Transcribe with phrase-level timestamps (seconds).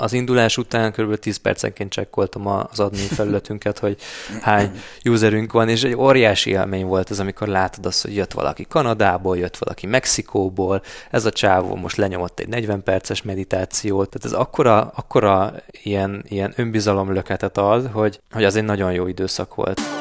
[0.00, 1.16] az indulás után kb.
[1.16, 3.96] 10 percenként csekkoltam az admin felületünket, hogy
[4.40, 4.70] hány
[5.04, 9.36] userünk van, és egy óriási élmény volt ez, amikor látod azt, hogy jött valaki Kanadából,
[9.38, 14.92] jött valaki Mexikóból, ez a csávó most lenyomott egy 40 perces meditációt, tehát ez akkora,
[14.94, 15.52] akkora
[15.82, 19.99] ilyen, ilyen önbizalomlöketet ad, hogy, hogy az egy nagyon jó időszak volt.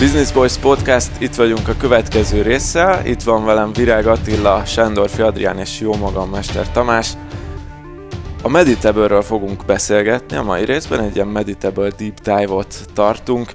[0.00, 3.06] Business Boys Podcast, itt vagyunk a következő résszel.
[3.06, 7.12] Itt van velem Virág Attila, Sándorfi Adrián és jó magam, Mester Tamás.
[8.42, 13.52] A Meditable-ről fogunk beszélgetni a mai részben, egy ilyen Meditable Deep Dive-ot tartunk.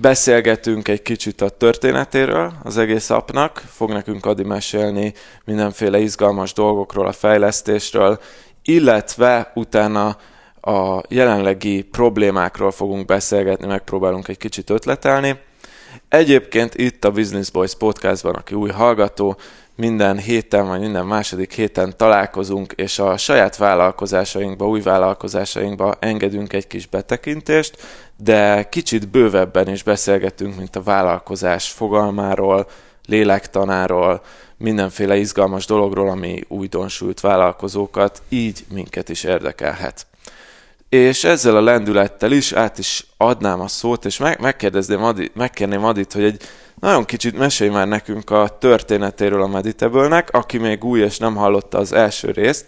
[0.00, 5.12] Beszélgetünk egy kicsit a történetéről az egész apnak, fog nekünk Adi mesélni
[5.44, 8.20] mindenféle izgalmas dolgokról, a fejlesztésről,
[8.68, 10.16] illetve utána
[10.60, 15.38] a jelenlegi problémákról fogunk beszélgetni, megpróbálunk egy kicsit ötletelni.
[16.08, 19.36] Egyébként itt a Business Boys podcastban, aki új hallgató,
[19.74, 26.66] minden héten vagy minden második héten találkozunk, és a saját vállalkozásainkba, új vállalkozásainkba engedünk egy
[26.66, 27.76] kis betekintést,
[28.16, 32.66] de kicsit bővebben is beszélgetünk, mint a vállalkozás fogalmáról,
[33.06, 34.22] lélektanáról,
[34.58, 40.06] mindenféle izgalmas dologról, ami újdonsült vállalkozókat, így minket is érdekelhet.
[40.88, 45.84] És ezzel a lendülettel is át is adnám a szót, és meg, megkérdezném Adi, megkérném
[45.84, 46.42] Adit, hogy egy
[46.80, 51.78] nagyon kicsit mesélj már nekünk a történetéről a Meditable-nek, aki még új és nem hallotta
[51.78, 52.66] az első részt.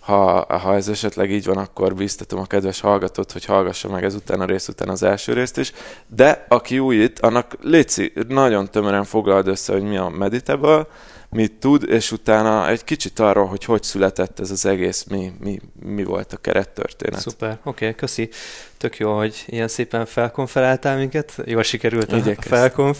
[0.00, 4.40] Ha, ha ez esetleg így van, akkor bíztatom a kedves hallgatót, hogy hallgassa meg ezután
[4.40, 5.72] a rész után az első részt is.
[6.06, 10.86] De aki új itt, annak létszi, nagyon tömören foglald össze, hogy mi a Meditable,
[11.32, 15.60] mit tud, és utána egy kicsit arról, hogy hogy született ez az egész, mi, mi,
[15.82, 17.20] mi volt a kerettörténet.
[17.20, 18.28] Szuper, oké, okay, köszi.
[18.76, 21.32] Tök jó, hogy ilyen szépen felkonferáltál minket.
[21.44, 22.98] Jól sikerült a, a felkonf.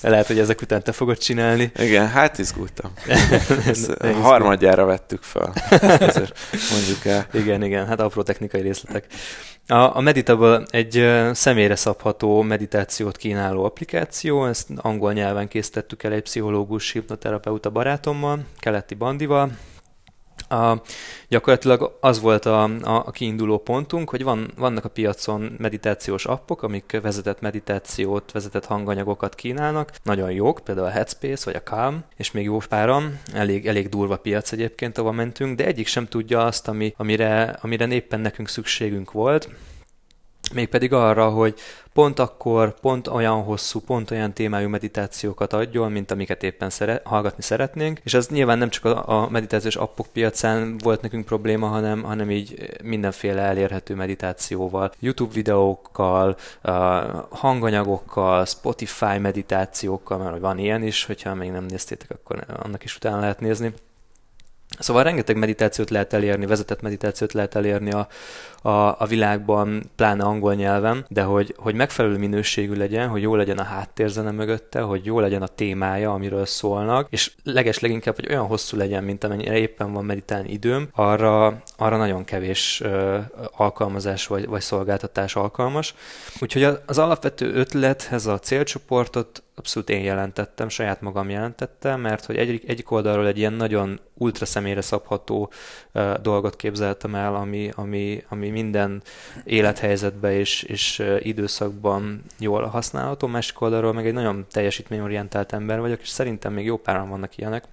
[0.00, 1.72] Lehet, hogy ezek után te fogod csinálni.
[1.76, 2.92] Igen, hát izgultam.
[3.66, 5.52] Ezt harmadjára vettük fel.
[6.08, 6.38] Ezért
[6.72, 7.26] mondjuk el.
[7.32, 9.06] Igen, igen, hát apró technikai részletek.
[9.66, 16.22] A, a Meditable egy személyre szabható meditációt kínáló applikáció, ezt angol nyelven készítettük el egy
[16.22, 19.50] pszichológus, hipnoterapeuta barátommal, Keleti Bandival,
[20.48, 20.82] a,
[21.28, 26.62] gyakorlatilag az volt a, a, a kiinduló pontunk, hogy van, vannak a piacon meditációs appok,
[26.62, 32.30] amik vezetett meditációt, vezetett hanganyagokat kínálnak, nagyon jók, például a Headspace vagy a Calm, és
[32.30, 36.68] még jó páran, elég, elég durva piac egyébként, ahol mentünk, de egyik sem tudja azt,
[36.68, 39.48] ami, amire, amire éppen nekünk szükségünk volt,
[40.52, 41.54] mégpedig arra, hogy
[41.92, 47.42] pont akkor, pont olyan hosszú, pont olyan témájú meditációkat adjon, mint amiket éppen szere- hallgatni
[47.42, 52.02] szeretnénk, és ez nyilván nem csak a, a meditációs appok piacán volt nekünk probléma, hanem,
[52.02, 56.74] hanem így mindenféle elérhető meditációval, YouTube videókkal, uh,
[57.28, 63.20] hanganyagokkal, Spotify meditációkkal, mert van ilyen is, hogyha még nem néztétek, akkor annak is utána
[63.20, 63.72] lehet nézni.
[64.78, 68.08] Szóval rengeteg meditációt lehet elérni, vezetett meditációt lehet elérni a,
[68.62, 73.58] a, a világban, pláne angol nyelven, de hogy, hogy megfelelő minőségű legyen, hogy jó legyen
[73.58, 78.46] a háttérzene mögötte, hogy jó legyen a témája, amiről szólnak, és leges leginkább, hogy olyan
[78.46, 83.18] hosszú legyen, mint amennyire éppen van meditálni időm, arra, arra nagyon kevés ö,
[83.56, 85.94] alkalmazás vagy, vagy szolgáltatás alkalmas.
[86.40, 92.36] Úgyhogy az alapvető ötlet, ez a célcsoportot abszolút én jelentettem, saját magam jelentettem, mert hogy
[92.36, 95.50] egyik, egyik oldalról egy ilyen nagyon ultra személyre szabható
[95.92, 99.02] uh, dolgot képzeltem el, ami, ami, ami minden
[99.44, 106.00] élethelyzetben és, és uh, időszakban jól használható, másik oldalról meg egy nagyon teljesítményorientált ember vagyok,
[106.00, 107.64] és szerintem még jó páran vannak ilyenek,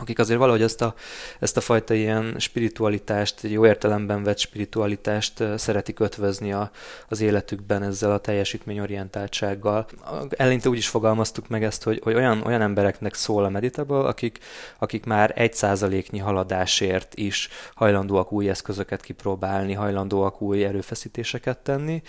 [0.00, 0.94] akik azért valahogy ezt a,
[1.38, 6.70] ezt a fajta ilyen spiritualitást, jó értelemben vett spiritualitást szeretik ötvözni a,
[7.08, 9.86] az életükben ezzel a teljesítményorientáltsággal.
[10.30, 14.38] Eleinte úgy is fogalmaztuk meg ezt, hogy, hogy olyan, olyan embereknek szól a Meditable, akik,
[14.78, 22.02] akik már egy százaléknyi haladásért is hajlandóak új eszközöket kipróbálni, hajlandóak új erőfeszítéseket tenni,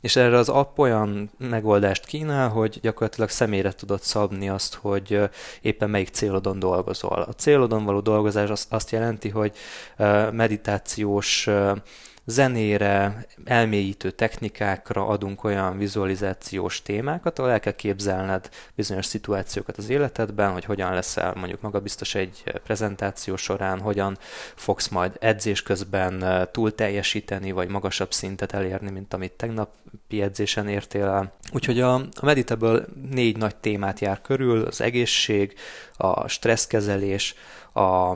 [0.00, 5.20] és erre az app olyan megoldást kínál, hogy gyakorlatilag személyre tudod szabni azt, hogy
[5.60, 7.22] éppen melyik célodon dolgozol.
[7.28, 9.52] A célodon való dolgozás azt jelenti, hogy
[10.30, 11.48] meditációs
[12.30, 20.52] zenére, elmélyítő technikákra adunk olyan vizualizációs témákat, ahol el kell képzelned bizonyos szituációkat az életedben,
[20.52, 24.18] hogy hogyan leszel mondjuk magabiztos egy prezentáció során, hogyan
[24.54, 31.06] fogsz majd edzés közben túl teljesíteni, vagy magasabb szintet elérni, mint amit tegnapi edzésen értél
[31.06, 31.32] el.
[31.52, 35.54] Úgyhogy a, a Meditable négy nagy témát jár körül, az egészség,
[35.96, 37.34] a stresszkezelés,
[37.72, 38.10] a,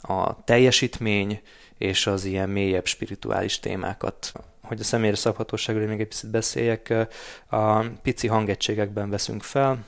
[0.00, 1.40] a teljesítmény,
[1.78, 4.32] és az ilyen mélyebb spirituális témákat.
[4.62, 6.94] Hogy a személyre szabhatóságról még egy picit beszéljek,
[7.46, 9.84] a pici hangegységekben veszünk fel,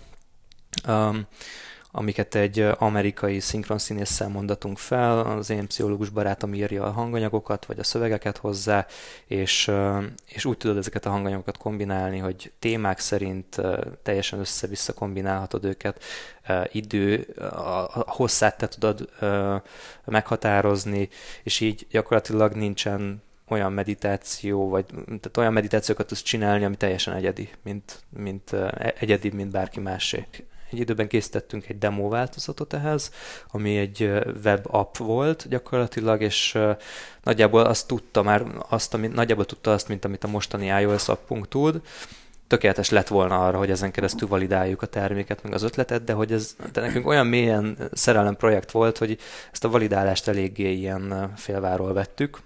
[1.98, 7.84] amiket egy amerikai szinkronszínésszel mondatunk fel, az én pszichológus barátom írja a hanganyagokat, vagy a
[7.84, 8.86] szövegeket hozzá,
[9.26, 9.70] és,
[10.26, 13.60] és úgy tudod ezeket a hanganyagokat kombinálni, hogy témák szerint
[14.02, 16.02] teljesen össze-vissza kombinálhatod őket,
[16.72, 17.20] idő,
[17.92, 19.08] a hosszát te tudod
[20.04, 21.08] meghatározni,
[21.42, 27.50] és így gyakorlatilag nincsen olyan meditáció, vagy tehát olyan meditációkat tudsz csinálni, ami teljesen egyedi,
[27.62, 28.52] mint, mint
[28.98, 30.44] egyedi, mint bárki másik
[30.76, 33.10] egy időben készítettünk egy demo változatot ehhez,
[33.50, 34.10] ami egy
[34.44, 36.58] web app volt gyakorlatilag, és
[37.22, 41.48] nagyjából azt tudta már, azt, amit, nagyjából tudta azt, mint amit a mostani iOS appunk
[41.48, 41.80] tud,
[42.46, 46.32] tökéletes lett volna arra, hogy ezen keresztül validáljuk a terméket, meg az ötletet, de hogy
[46.32, 49.18] ez de nekünk olyan mélyen szerelem projekt volt, hogy
[49.52, 52.38] ezt a validálást eléggé ilyen félváról vettük,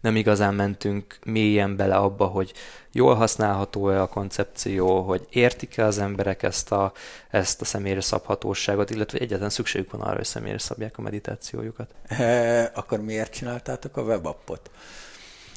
[0.00, 2.52] nem igazán mentünk mélyen bele abba, hogy
[2.92, 6.92] jól használható-e a koncepció, hogy értik-e az emberek ezt a,
[7.30, 11.90] ezt a személyre szabhatóságot, illetve egyetlen szükségük van arra, hogy személyre szabják a meditációjukat.
[12.08, 14.70] E, akkor miért csináltátok a webappot?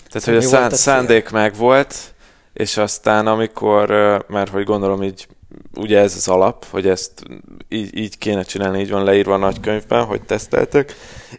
[0.09, 2.13] Tehát, hogy a szán, szándék meg volt,
[2.53, 3.89] és aztán amikor,
[4.27, 5.27] mert hogy gondolom így
[5.75, 7.23] ugye ez az alap, hogy ezt
[7.67, 10.95] így, így kéne csinálni, így van leírva a nagykönyvben, hogy teszteltek,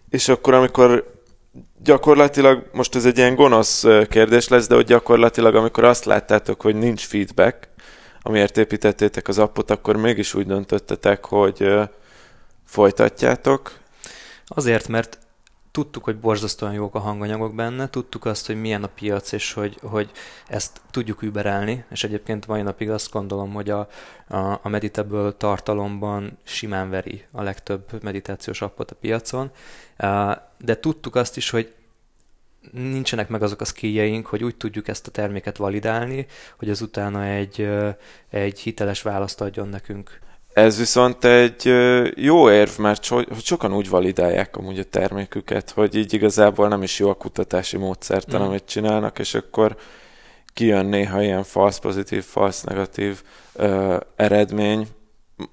[0.08, 1.13] és akkor amikor
[1.84, 6.76] gyakorlatilag, most ez egy ilyen gonosz kérdés lesz, de hogy gyakorlatilag amikor azt láttátok, hogy
[6.76, 7.68] nincs feedback,
[8.22, 11.74] amiért építettétek az appot, akkor mégis úgy döntöttetek, hogy
[12.64, 13.78] folytatjátok.
[14.46, 15.18] Azért, mert
[15.70, 19.78] tudtuk, hogy borzasztóan jók a hanganyagok benne, tudtuk azt, hogy milyen a piac, és hogy,
[19.82, 20.10] hogy
[20.48, 23.88] ezt tudjuk überelni, és egyébként mai napig azt gondolom, hogy a,
[24.28, 29.50] a, a Meditable tartalomban simán veri a legtöbb meditációs appot a piacon,
[30.64, 31.72] de tudtuk azt is, hogy
[32.72, 36.26] nincsenek meg azok a skilljeink, hogy úgy tudjuk ezt a terméket validálni,
[36.58, 37.68] hogy az utána egy,
[38.30, 40.22] egy hiteles választ adjon nekünk.
[40.52, 41.64] Ez viszont egy
[42.14, 46.82] jó érv, mert so, hogy sokan úgy validálják amúgy a terméküket, hogy így igazából nem
[46.82, 48.44] is jó a kutatási módszertan, mm.
[48.44, 49.76] amit csinálnak, és akkor
[50.52, 53.22] kijön néha ilyen false pozitív, false negatív
[53.52, 54.86] ö, eredmény,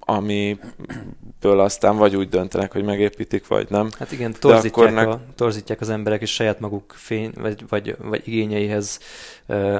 [0.00, 3.88] amiből aztán vagy úgy döntenek, hogy megépítik, vagy nem.
[3.98, 8.22] Hát igen, torzítják, akkor a, torzítják az emberek, és saját maguk fény, vagy, vagy, vagy
[8.24, 8.98] igényeihez
[9.46, 9.78] uh,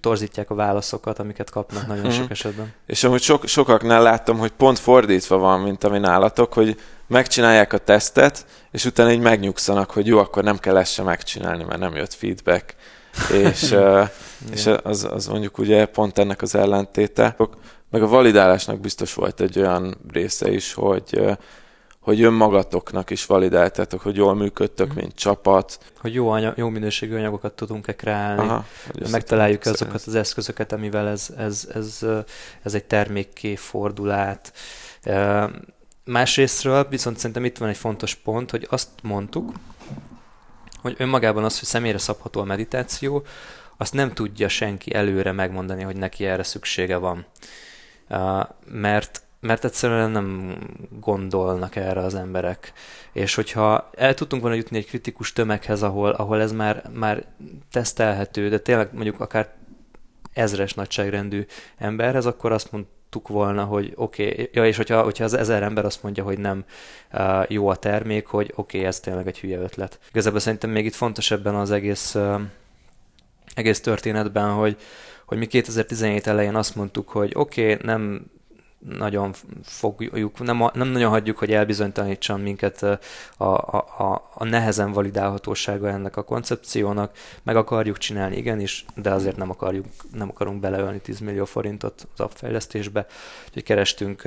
[0.00, 2.32] torzítják a válaszokat, amiket kapnak nagyon sok mhm.
[2.32, 2.72] esetben.
[2.86, 7.78] És amúgy sok, sokaknál láttam, hogy pont fordítva van, mint ami nálatok, hogy megcsinálják a
[7.78, 11.94] tesztet, és utána így megnyugszanak, hogy jó, akkor nem kell ezt sem megcsinálni, mert nem
[11.94, 12.74] jött feedback.
[13.32, 13.74] és,
[14.52, 17.36] és az, az mondjuk ugye pont ennek az ellentéte.
[17.90, 21.36] Meg a validálásnak biztos volt egy olyan része is, hogy
[22.06, 24.96] hogy önmagatoknak is validáltátok, hogy jól működtök, mm.
[24.96, 25.78] mint csapat.
[26.00, 28.64] Hogy jó, anyag, jó minőségű anyagokat tudunk-e kreálni, Aha,
[29.10, 32.06] megtaláljuk azokat az eszközöket, amivel ez, ez, ez,
[32.62, 34.52] ez egy termékké fordul át.
[36.04, 39.52] Másrésztről viszont szerintem itt van egy fontos pont, hogy azt mondtuk,
[40.82, 43.22] hogy önmagában az, hogy személyre szabható a meditáció,
[43.76, 47.26] azt nem tudja senki előre megmondani, hogy neki erre szüksége van
[48.66, 50.58] mert, mert egyszerűen nem
[51.00, 52.72] gondolnak erre az emberek.
[53.12, 57.24] És hogyha el tudtunk volna jutni egy kritikus tömeghez, ahol, ahol ez már, már
[57.70, 59.54] tesztelhető, de tényleg mondjuk akár
[60.32, 61.46] ezres nagyságrendű
[61.78, 65.84] emberhez, akkor azt mondtuk volna, hogy oké, okay, ja, és hogyha, hogyha az ezer ember
[65.84, 66.64] azt mondja, hogy nem
[67.12, 69.98] uh, jó a termék, hogy oké, okay, ez tényleg egy hülye ötlet.
[70.08, 72.40] Igazából szerintem még itt fontos ebben az egész, uh,
[73.54, 74.76] egész történetben, hogy,
[75.26, 78.30] hogy mi 2017 elején azt mondtuk, hogy oké, okay, nem
[78.88, 82.98] nagyon fogjuk, nem, nem nagyon hagyjuk, hogy elbizonytalanítson minket a,
[83.44, 89.50] a, a, a nehezen validálhatósága ennek a koncepciónak, meg akarjuk csinálni, igenis, de azért nem,
[89.50, 93.06] akarjuk, nem akarunk beleölni 10 millió forintot az appfejlesztésbe,
[93.46, 94.22] úgyhogy kerestünk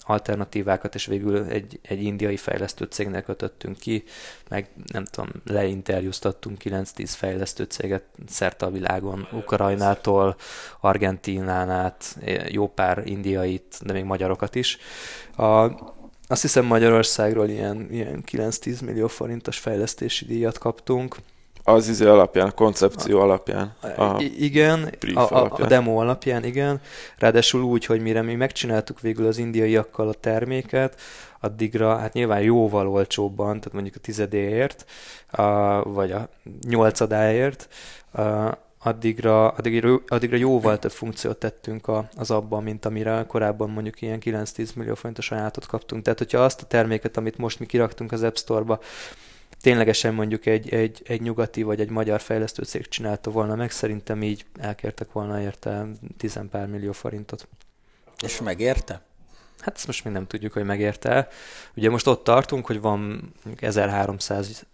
[0.00, 4.04] alternatívákat, és végül egy, egy indiai fejlesztő cégnél kötöttünk ki,
[4.48, 10.36] meg nem tudom, leinterjúztattunk 9-10 fejlesztő céget szerte a világon, Ukrajnától,
[10.80, 12.16] Argentínán át,
[12.48, 14.78] jó pár indiait, de még magyarokat is.
[15.36, 15.44] A,
[16.26, 21.16] azt hiszem Magyarországról ilyen, ilyen 9-10 millió forintos fejlesztési díjat kaptunk.
[21.66, 23.74] Az izé alapján, a koncepció alapján.
[23.80, 26.80] A igen, a, a, a demo alapján, igen.
[27.18, 31.00] Ráadásul úgy, hogy mire mi megcsináltuk végül az indiaiakkal a terméket,
[31.40, 34.84] addigra hát nyilván jóval olcsóbban, tehát mondjuk a tizedéért,
[35.30, 35.42] a,
[35.82, 36.28] vagy a
[36.68, 37.68] nyolcadáért,
[38.12, 38.22] a,
[38.78, 44.18] addigra, addigra, addigra jóval több funkciót tettünk a, az abban, mint amire korábban mondjuk ilyen
[44.24, 46.02] 9-10 millió forintos ajánlatot kaptunk.
[46.02, 48.80] Tehát, hogyha azt a terméket, amit most mi kiraktunk az App Store-ba,
[49.64, 54.22] ténylegesen mondjuk egy, egy, egy nyugati vagy egy magyar fejlesztő cég csinálta volna meg, szerintem
[54.22, 57.48] így elkértek volna érte 10 pár millió forintot.
[58.22, 59.02] És megérte?
[59.60, 61.28] Hát ezt most még nem tudjuk, hogy megérte.
[61.76, 64.64] Ugye most ott tartunk, hogy van 1300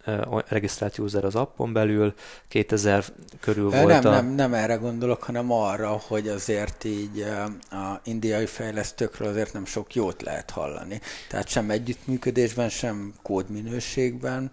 [0.47, 2.13] regisztrált user az appon belül,
[2.47, 3.03] 2000
[3.39, 4.09] körül nem, volt a...
[4.09, 7.25] Nem, nem erre gondolok, hanem arra, hogy azért így
[7.69, 11.01] a indiai fejlesztőkről azért nem sok jót lehet hallani.
[11.29, 14.51] Tehát sem együttműködésben, sem kódminőségben.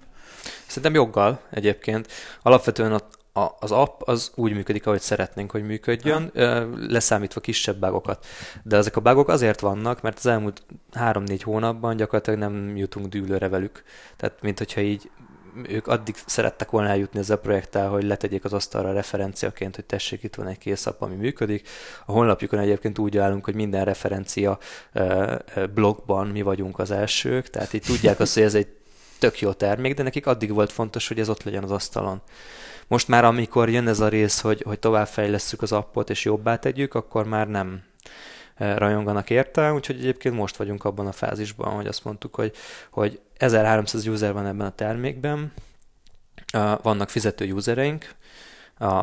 [0.66, 2.09] Szerintem joggal egyébként.
[2.42, 3.00] Alapvetően a,
[3.40, 6.66] a, az app az úgy működik, ahogy szeretnénk, hogy működjön, ha.
[6.88, 8.26] leszámítva kisebb bágokat.
[8.62, 10.62] De ezek a bágok azért vannak, mert az elmúlt
[10.95, 13.83] 3-4 hónapban gyakorlatilag nem jutunk dűlőre velük.
[14.16, 15.11] Tehát, mint hogyha így
[15.66, 20.23] ők addig szerettek volna eljutni ezzel a projekttel, hogy letegyék az asztalra referenciaként, hogy tessék,
[20.23, 21.68] itt van egy kész app, ami működik.
[22.07, 24.59] A honlapjukon egyébként úgy állunk, hogy minden referencia
[25.75, 28.77] blogban mi vagyunk az elsők, tehát így tudják azt, hogy ez egy
[29.18, 32.20] tök jó termék, de nekik addig volt fontos, hogy ez ott legyen az asztalon.
[32.87, 36.94] Most már amikor jön ez a rész, hogy, hogy továbbfejlesszük az appot és jobbá tegyük,
[36.94, 37.82] akkor már nem
[38.54, 42.52] e, rajonganak érte, úgyhogy egyébként most vagyunk abban a fázisban, hogy azt mondtuk, hogy,
[42.90, 45.52] hogy 1300 user van ebben a termékben,
[46.82, 48.14] vannak fizető usereink,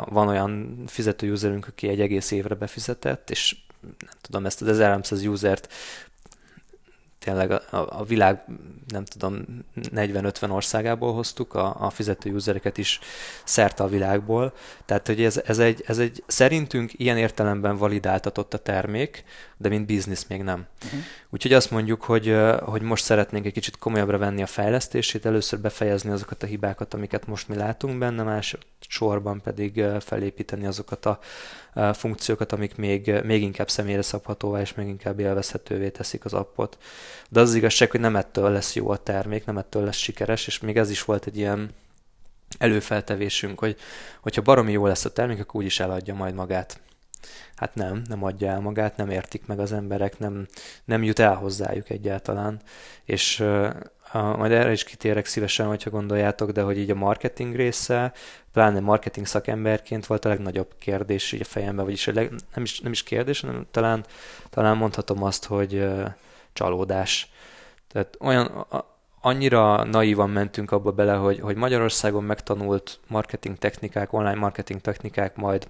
[0.06, 5.26] van olyan fizető userünk, aki egy egész évre befizetett, és nem tudom, ezt az 1300
[5.26, 5.74] usert
[7.26, 7.62] tényleg a,
[8.00, 8.44] a világ,
[8.88, 13.00] nem tudom, 40-50 országából hoztuk a, a fizető usereket is
[13.44, 14.54] szerte a világból.
[14.86, 19.24] Tehát, hogy ez, ez, egy, ez egy szerintünk ilyen értelemben validáltatott a termék,
[19.58, 20.66] de mint biznisz még nem.
[20.86, 21.00] Uh-huh.
[21.30, 26.10] Úgyhogy azt mondjuk, hogy, hogy most szeretnénk egy kicsit komolyabbra venni a fejlesztését, először befejezni
[26.10, 31.20] azokat a hibákat, amiket most mi látunk benne, másodszorban pedig felépíteni azokat a
[31.94, 36.78] funkciókat, amik még, még inkább személyre szabhatóvá és még inkább élvezhetővé teszik az appot.
[37.30, 40.48] De az, az igazság, hogy nem ettől lesz jó a termék, nem ettől lesz sikeres,
[40.48, 41.70] és még ez is volt egy ilyen
[42.58, 43.78] előfeltevésünk, hogy
[44.22, 46.80] hogyha baromi jó lesz a termék, akkor úgyis eladja majd magát.
[47.56, 50.48] Hát nem, nem adja el magát, nem értik meg az emberek, nem,
[50.86, 52.62] nem jut el hozzájuk egyáltalán.
[53.04, 53.40] És
[54.12, 58.14] a, majd erre is kitérek szívesen, hogyha gondoljátok, de hogy így a marketing része,
[58.54, 62.80] pláne marketing szakemberként volt a legnagyobb kérdés így a fejemben, vagyis a leg, nem, is,
[62.80, 64.06] nem is kérdés, hanem talán,
[64.50, 65.88] talán mondhatom azt, hogy
[66.54, 67.32] csalódás.
[67.92, 68.86] Tehát olyan, a,
[69.22, 75.68] annyira naívan mentünk abba bele, hogy, hogy Magyarországon megtanult marketing technikák, online marketing technikák majd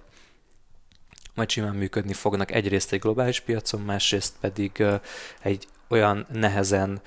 [1.36, 4.84] majd simán működni fognak egyrészt egy globális piacon, másrészt pedig
[5.42, 7.00] egy olyan nehezen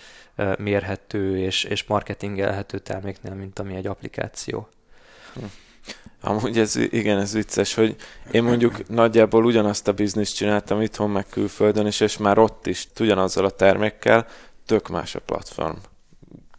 [0.57, 4.69] mérhető és, és marketingelhető terméknél, mint ami egy applikáció.
[5.33, 5.43] Hm.
[6.21, 7.95] Amúgy ez, igen, ez vicces, hogy
[8.31, 12.87] én mondjuk nagyjából ugyanazt a bizniszt csináltam itthon, meg külföldön is, és már ott is
[12.99, 14.27] ugyanazzal a termékkel
[14.65, 15.77] tök más a platform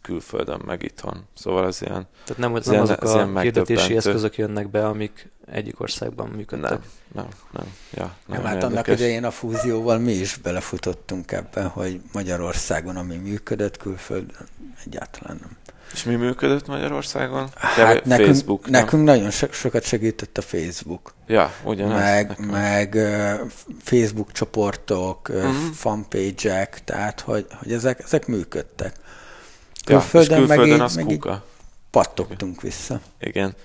[0.01, 1.27] külföldön, meg itthon.
[1.33, 3.03] Szóval az ilyen Tehát nem, az nem ilyen, azok
[3.35, 6.69] a hirdetési eszközök jönnek be, amik egyik országban működtek.
[6.69, 6.81] Nem,
[7.11, 7.65] nem, nem.
[7.91, 13.15] Ja, nem, nem hát annak idején a fúzióval mi is belefutottunk ebben, hogy Magyarországon, ami
[13.15, 14.47] működött, külföldön
[14.85, 15.57] egyáltalán nem.
[15.93, 17.49] És mi működött Magyarországon?
[17.55, 21.13] Hát nekünk, Facebook, nekünk nagyon so- sokat segített a Facebook.
[21.27, 21.99] Ja, ugyanaz.
[21.99, 23.49] Meg, meg uh,
[23.81, 25.53] Facebook csoportok, uh, uh-huh.
[25.73, 28.93] fanpage-ek, tehát hogy, hogy ezek, ezek működtek.
[29.85, 31.43] Külföldön, ja, külföldön meg, az meg kuka.
[31.89, 33.01] pattogtunk vissza.
[33.19, 33.55] Igen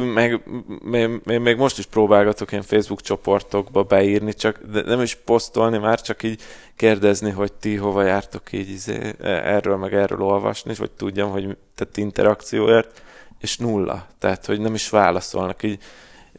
[0.00, 0.40] meg
[0.82, 6.00] még, még most is próbálgatok én Facebook csoportokba beírni, csak de nem is posztolni már,
[6.00, 6.42] csak így
[6.76, 11.96] kérdezni, hogy ti hova jártok így izé, erről meg erről olvasni, vagy tudjam, hogy tehát
[11.96, 13.02] interakcióért,
[13.40, 14.06] és nulla.
[14.18, 15.62] Tehát, hogy nem is válaszolnak.
[15.62, 15.82] Így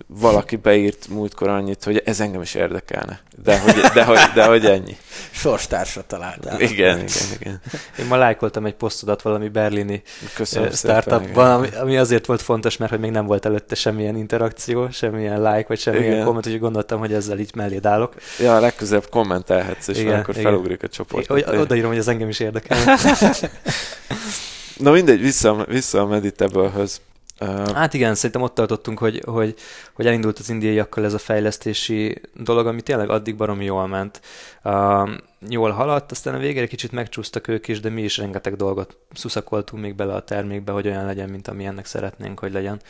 [0.08, 3.20] valaki beírt múltkor annyit, hogy ez engem is érdekelne.
[3.44, 4.98] De hogy, de hogy, de hogy ennyi.
[5.32, 6.62] Sorstársa találtál.
[6.62, 7.08] Igen, igen,
[7.40, 7.62] igen.
[8.00, 10.04] Én ma lájkoltam egy posztodat valami berlini
[10.36, 14.90] Köszönöm startupban, ami, ami azért volt fontos, mert hogy még nem volt előtte semmilyen interakció,
[14.90, 16.26] semmilyen like, vagy semmilyen igen.
[16.26, 18.14] komment, úgyhogy gondoltam, hogy ezzel így mellé állok.
[18.40, 20.52] Ja, legközelebb kommentelhetsz, és igen, akkor igen.
[20.52, 21.30] felugrik a csoport.
[21.30, 22.78] Odaírom, hogy ez engem is érdekel.
[24.78, 27.02] Na mindegy, vissza, vissza a Meditable-höz.
[27.40, 29.56] Uh, hát igen, szerintem ott tartottunk, hogy, hogy,
[29.94, 34.22] hogy elindult az indiaiakkal ez a fejlesztési dolog, ami tényleg addig baromi jól ment.
[34.64, 38.98] Uh, jól haladt, aztán a végére kicsit megcsúsztak ők is, de mi is rengeteg dolgot
[39.14, 42.82] szuszakoltunk még bele a termékbe, hogy olyan legyen, mint ami ennek szeretnénk, hogy legyen.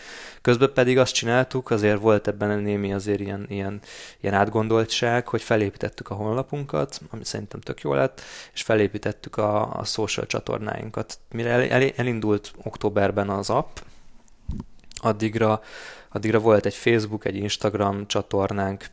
[0.42, 3.80] Közben pedig azt csináltuk, azért volt ebben némi azért ilyen, ilyen,
[4.22, 8.22] ilyen átgondoltság, hogy felépítettük a honlapunkat, ami szerintem tök jó lett,
[8.54, 11.18] és felépítettük a, a social csatornáinkat.
[11.32, 13.77] Mire el, el, elindult októberben az app,
[14.98, 15.62] addigra,
[16.10, 18.86] addigra volt egy Facebook, egy Instagram csatornánk,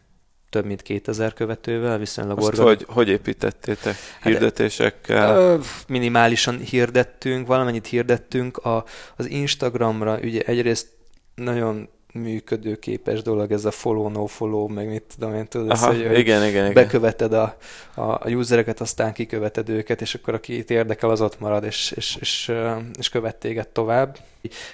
[0.50, 2.64] több mint 2000 követővel, viszonylag Azt organ...
[2.64, 3.96] hogy, hogy építettétek?
[4.20, 5.50] Hát, Hirdetésekkel?
[5.50, 8.56] Hát, minimálisan hirdettünk, valamennyit hirdettünk.
[8.56, 8.84] A,
[9.16, 10.88] az Instagramra ugye egyrészt
[11.34, 15.96] nagyon működőképes dolog ez a follow, no follow, meg mit tudom én, tudod, Aha, ez,
[15.96, 16.72] hogy, igen, igen, igen.
[16.72, 17.56] beköveted a,
[17.94, 21.92] a, a usereket, aztán kiköveted őket, és akkor aki itt érdekel, az ott marad, és,
[21.96, 22.52] és, és,
[22.98, 24.18] és követ téged tovább.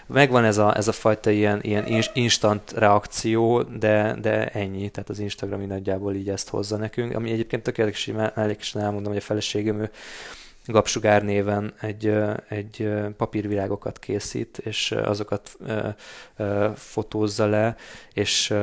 [0.06, 5.18] Megvan ez a, ez a fajta ilyen, ilyen instant reakció, de, de ennyi, tehát az
[5.18, 9.90] Instagram nagyjából így ezt hozza nekünk, ami egyébként tökéletes, mellékesen elmondom, hogy a feleségem ő
[10.70, 12.14] Gapsugár néven egy,
[12.48, 15.56] egy papírvilágokat készít, és azokat
[16.74, 17.76] fotózza le,
[18.12, 18.54] és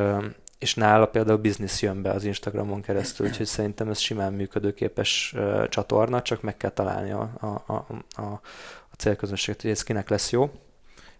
[0.59, 5.35] és nála például biznisz jön be az Instagramon keresztül, úgyhogy szerintem ez simán működőképes
[5.69, 7.85] csatorna, csak meg kell találni a, a, a,
[8.21, 8.41] a,
[8.97, 10.51] célközönséget, hogy ez kinek lesz jó.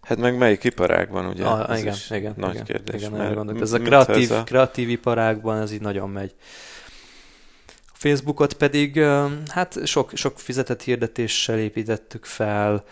[0.02, 1.44] Hát meg melyik iparágban, ugye?
[1.44, 3.00] A, ez igen, igen, nagy igen, kérdés.
[3.00, 4.42] Igen, mert ez a kreatív, ez a...
[4.42, 6.34] kreatív iparágban ez így nagyon megy.
[7.98, 9.00] Facebookot pedig
[9.46, 12.84] hát sok, sok fizetett hirdetéssel építettük fel,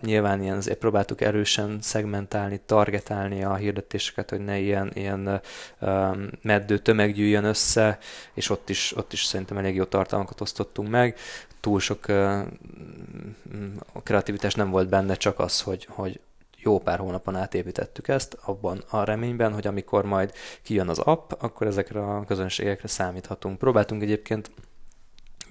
[0.00, 5.40] nyilván ilyen próbáltuk erősen szegmentálni, targetálni a hirdetéseket, hogy ne ilyen, ilyen
[6.42, 7.98] meddő tömeg gyűjjön össze,
[8.34, 11.18] és ott is, ott is szerintem elég jó tartalmakat osztottunk meg.
[11.60, 12.06] Túl sok
[14.02, 16.20] kreativitás nem volt benne, csak az, hogy, hogy
[16.62, 21.66] jó pár hónapon átépítettük ezt, abban a reményben, hogy amikor majd kijön az app, akkor
[21.66, 23.58] ezekre a közönségekre számíthatunk.
[23.58, 24.50] Próbáltunk egyébként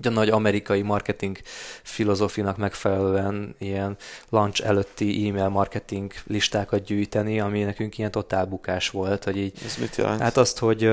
[0.03, 1.38] a nagy amerikai marketing
[1.84, 3.98] filozófinak megfelelően ilyen
[4.30, 9.53] launch előtti e-mail marketing listákat gyűjteni, ami nekünk ilyen totál bukás volt, hogy így...
[9.65, 10.22] Ez mit jelent?
[10.22, 10.89] Hát azt, hogy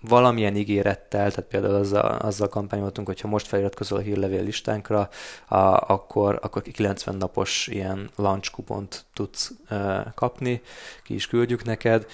[0.00, 5.08] valamilyen ígérettel, tehát például azzal, azzal kampányoltunk, hogyha most feliratkozol a hírlevél listánkra,
[5.48, 5.56] a,
[5.92, 10.62] akkor, akkor 90 napos ilyen launch kupont tudsz uh, kapni,
[11.04, 12.06] ki is küldjük neked,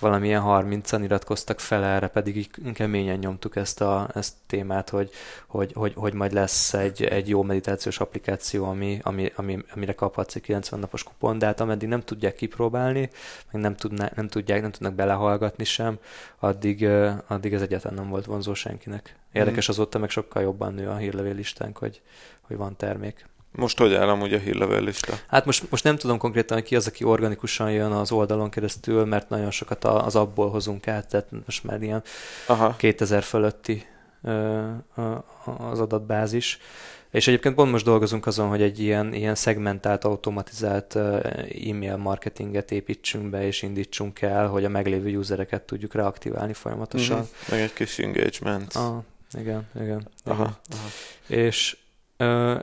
[0.00, 5.10] valamilyen 30-an iratkoztak fel erre, pedig így keményen nyomtuk ezt a, ezt a témát, hogy,
[5.46, 10.34] hogy, hogy, hogy majd lesz egy, egy jó meditációs applikáció, ami, ami, ami, amire kaphatsz
[10.34, 13.10] egy 90 napos kupon, de hát ameddig nem tudják kipróbálni,
[13.50, 15.98] meg nem, tudná, nem tudják, nem tudnak belehallgatni sem,
[16.38, 16.88] addig,
[17.26, 19.16] addig ez egyáltalán nem volt vonzó senkinek.
[19.32, 19.72] Érdekes mm.
[19.72, 22.00] azóta meg sokkal jobban nő a hírlevél listánk, hogy,
[22.40, 23.28] hogy van termék.
[23.52, 25.18] Most hogy áll amúgy a hírlevél lista?
[25.28, 29.04] Hát most, most nem tudom konkrétan, hogy ki az, aki organikusan jön az oldalon keresztül,
[29.04, 32.02] mert nagyon sokat az abból hozunk át, tehát most már ilyen
[32.46, 32.74] Aha.
[32.76, 33.86] 2000 fölötti
[35.70, 36.58] az adatbázis.
[37.10, 43.30] És egyébként pont most dolgozunk azon, hogy egy ilyen, ilyen szegmentált, automatizált e-mail marketinget építsünk
[43.30, 47.16] be és indítsunk el, hogy a meglévő usereket tudjuk reaktiválni folyamatosan.
[47.16, 47.28] Mm-hmm.
[47.48, 48.74] Meg egy kis engagement.
[48.74, 48.96] Ah,
[49.38, 50.08] igen, igen.
[50.24, 50.56] Aha, igen.
[50.68, 50.88] aha.
[51.26, 51.76] És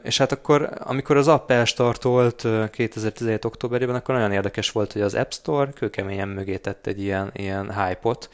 [0.04, 3.46] és hát akkor, amikor az app elstartolt 2017.
[3.46, 7.86] októberében, akkor nagyon érdekes volt, hogy az App Store kőkeményen mögé tett egy ilyen, ilyen
[7.86, 8.30] hype-ot.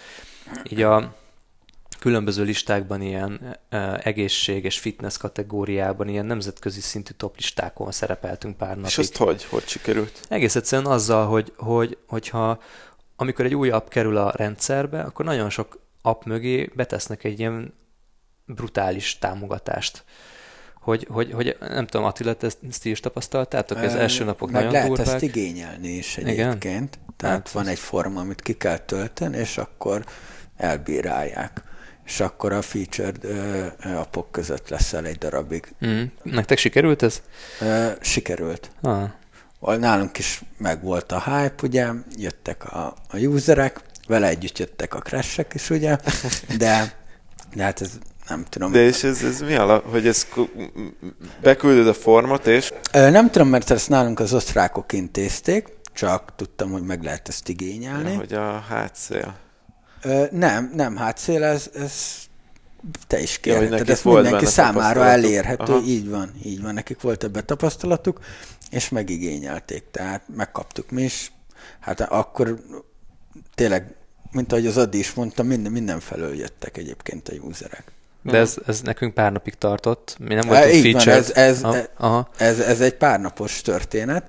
[0.70, 1.16] Így a
[2.00, 3.58] különböző listákban ilyen
[4.04, 8.86] egészség és fitness kategóriában ilyen nemzetközi szintű top listákon szerepeltünk pár napig.
[8.86, 9.44] És azt hogy?
[9.44, 10.20] Hogy sikerült?
[10.30, 12.62] Egész egyszerűen azzal, hogy, hogy, hogyha
[13.16, 17.74] amikor egy új app kerül a rendszerbe, akkor nagyon sok app mögé betesznek egy ilyen
[18.46, 20.04] brutális támogatást
[20.84, 23.78] hogy, hogy, hogy nem tudom, Attila, ezt, ezt is tapasztaltátok?
[23.78, 25.08] Az első napok Meg nagyon lehet durvák.
[25.08, 26.64] ezt igényelni is egyébként.
[26.64, 26.90] Igen?
[27.18, 30.06] Tehát hát, van egy forma, amit ki kell tölteni, és akkor
[30.58, 31.62] elbírálják.
[32.06, 33.18] És akkor a featured
[33.96, 35.74] appok között leszel egy darabig.
[35.86, 36.04] Mm.
[36.24, 37.22] Nektek sikerült ez?
[37.62, 38.72] Ö, sikerült.
[38.82, 39.10] Ah.
[39.60, 45.00] Nálunk is meg volt a hype, ugye, jöttek a, a userek, vele együtt jöttek a
[45.00, 45.98] crashek is, ugye,
[46.58, 46.94] de,
[47.56, 47.92] de hát ez
[48.28, 48.72] nem tudom.
[48.72, 50.28] De és ez, ez mi alap, hogy ez
[51.42, 52.74] beküldöd a formot, és...
[52.92, 58.12] Nem tudom, mert ezt nálunk az osztrákok intézték, csak tudtam, hogy meg lehet ezt igényelni.
[58.12, 59.36] Ja, hogy a hátszél.
[60.32, 61.94] Nem, nem hátszél, ez, ez
[63.08, 65.84] te is kérheted, ja, ezt mindenki számára elérhető, Aha.
[65.86, 68.20] így van, így van, nekik volt ebbe tapasztalatuk,
[68.70, 71.32] és megigényelték, tehát megkaptuk mi is,
[71.80, 72.64] hát akkor
[73.56, 73.96] tényleg,
[74.32, 77.92] mint ahogy az Adi is mondta, minden, mindenfelől jöttek egyébként a userek.
[78.24, 80.16] De ez, ez nekünk pár napig tartott.
[80.20, 81.34] Mi nem voltunk Így featured.
[81.34, 82.30] Van, ez, ez, aha.
[82.38, 84.26] Ez, ez egy párnapos történet.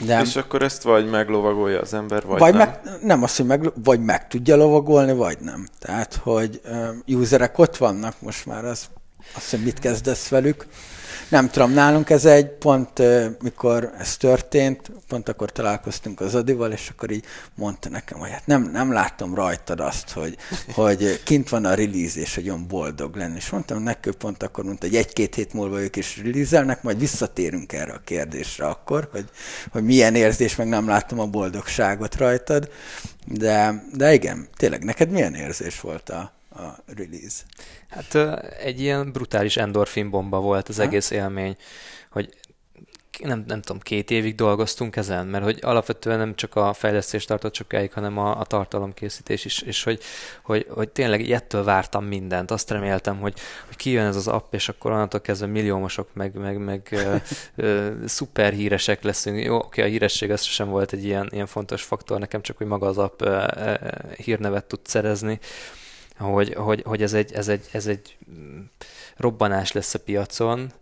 [0.00, 2.68] De, és akkor ezt vagy meglovagolja az ember, vagy, vagy nem?
[2.68, 5.66] Meg, nem azt, hogy meg, vagy meg tudja lovagolni, vagy nem.
[5.78, 8.84] Tehát, hogy um, userek ott vannak most már, az,
[9.34, 10.66] azt hogy mit kezdesz velük.
[11.34, 13.02] Nem tudom, nálunk ez egy pont,
[13.42, 18.46] mikor ez történt, pont akkor találkoztunk az Adival, és akkor így mondta nekem, hogy hát
[18.46, 20.36] nem, nem láttam rajtad azt, hogy,
[20.74, 23.36] hogy kint van a release, és hogy olyan boldog lenni.
[23.36, 27.72] És mondtam neki, pont akkor mondta, hogy egy-két hét múlva ők is release majd visszatérünk
[27.72, 29.28] erre a kérdésre akkor, hogy,
[29.72, 32.70] hogy milyen érzés, meg nem láttam a boldogságot rajtad.
[33.26, 37.42] De, de igen, tényleg, neked milyen érzés volt a, a release?
[37.88, 38.14] Hát
[38.58, 40.82] egy ilyen brutális endorfin bomba volt az ha?
[40.82, 41.56] egész élmény,
[42.10, 42.34] hogy
[43.18, 47.54] nem, nem tudom, két évig dolgoztunk ezen, mert hogy alapvetően nem csak a fejlesztés tartott
[47.54, 50.00] sokáig, hanem a, a tartalomkészítés is, és hogy,
[50.42, 52.50] hogy, hogy tényleg ettől vártam mindent.
[52.50, 53.34] Azt reméltem, hogy,
[53.66, 57.16] hogy kijön ez az app, és akkor onnantól kezdve milliómosok, meg, meg, meg ö,
[57.56, 59.44] ö, szuper híresek leszünk.
[59.44, 62.66] Jó, oké, a híresség az sem volt egy ilyen, ilyen fontos faktor, nekem csak, hogy
[62.66, 63.74] maga az app ö, ö,
[64.16, 65.38] hírnevet tud szerezni,
[66.18, 68.16] hogy, hogy, hogy ez, egy, ez, egy, ez egy
[69.16, 70.72] robbanás lesz a piacon,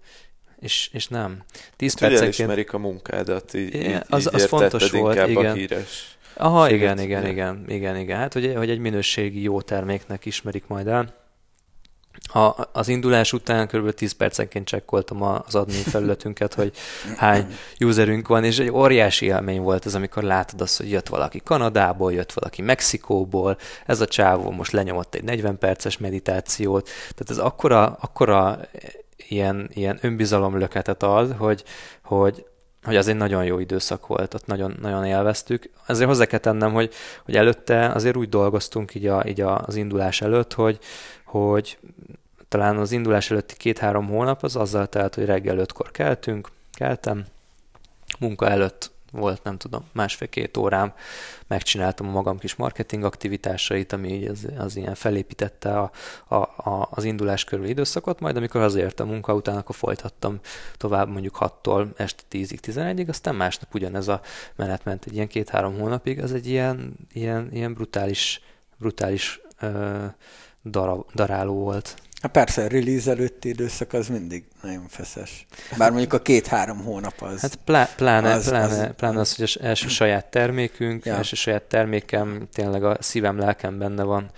[0.61, 1.43] és, és nem.
[1.77, 2.23] 10 percenként...
[2.23, 5.47] elismerik a munkádat, így, így, az, az fontos volt, igen.
[5.47, 6.17] a híres.
[6.35, 8.19] Aha, igen, igen, igen, igen, igen.
[8.19, 11.22] Hát, hogy, hogy egy minőségi jó terméknek ismerik majd el.
[12.23, 13.91] A, az indulás után kb.
[13.91, 16.73] 10 percenként csekkoltam az admin felületünket, hogy
[17.17, 17.47] hány
[17.81, 22.13] userünk van, és egy óriási élmény volt ez, amikor látod azt, hogy jött valaki Kanadából,
[22.13, 23.57] jött valaki Mexikóból,
[23.87, 28.59] ez a csávó most lenyomott egy 40 perces meditációt, tehát ez akkora, akkora
[29.29, 31.65] ilyen, ilyen önbizalomlöketet ad, hogy,
[32.03, 32.45] hogy,
[32.83, 35.71] hogy az egy nagyon jó időszak volt, ott nagyon, nagyon élveztük.
[35.87, 36.93] Ezért hozzá kell tennem, hogy,
[37.25, 40.79] hogy előtte azért úgy dolgoztunk így, a, így az indulás előtt, hogy,
[41.33, 41.79] hogy
[42.49, 47.25] talán az indulás előtti két-három hónap az azzal telt, hogy reggel ötkor keltünk, keltem,
[48.19, 50.93] munka előtt volt, nem tudom, másfél-két órám,
[51.47, 55.91] megcsináltam a magam kis marketing aktivitásait, ami az, az ilyen felépítette a,
[56.29, 56.35] a,
[56.71, 60.41] a, az indulás körül időszakot, majd amikor hazértem munka után, akkor folytattam
[60.77, 64.21] tovább mondjuk 6-tól este 10-ig, 11-ig, aztán másnap ugyanez a
[64.57, 68.41] menet ment egy ilyen két-három hónapig, az egy ilyen, ilyen, ilyen brutális,
[68.77, 70.05] brutális ö,
[70.63, 71.95] dara, daráló volt.
[72.23, 75.47] Hát persze, a release előtti időszak az mindig nagyon feszes.
[75.79, 77.41] Bár mondjuk a két-három hónap az.
[77.41, 81.15] Hát plá, pláne, az, pláne, az, pláne az, hogy az első saját termékünk, ja.
[81.15, 84.31] első saját termékem, tényleg a szívem, lelkem benne van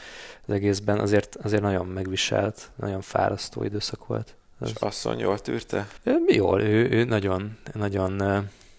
[0.47, 4.35] az egészben, azért, azért nagyon megviselt, nagyon fárasztó időszak volt.
[4.59, 4.69] Az...
[4.69, 5.89] És asszony jól tűrte?
[6.03, 8.17] Ő, jól, ő, ő nagyon, nagyon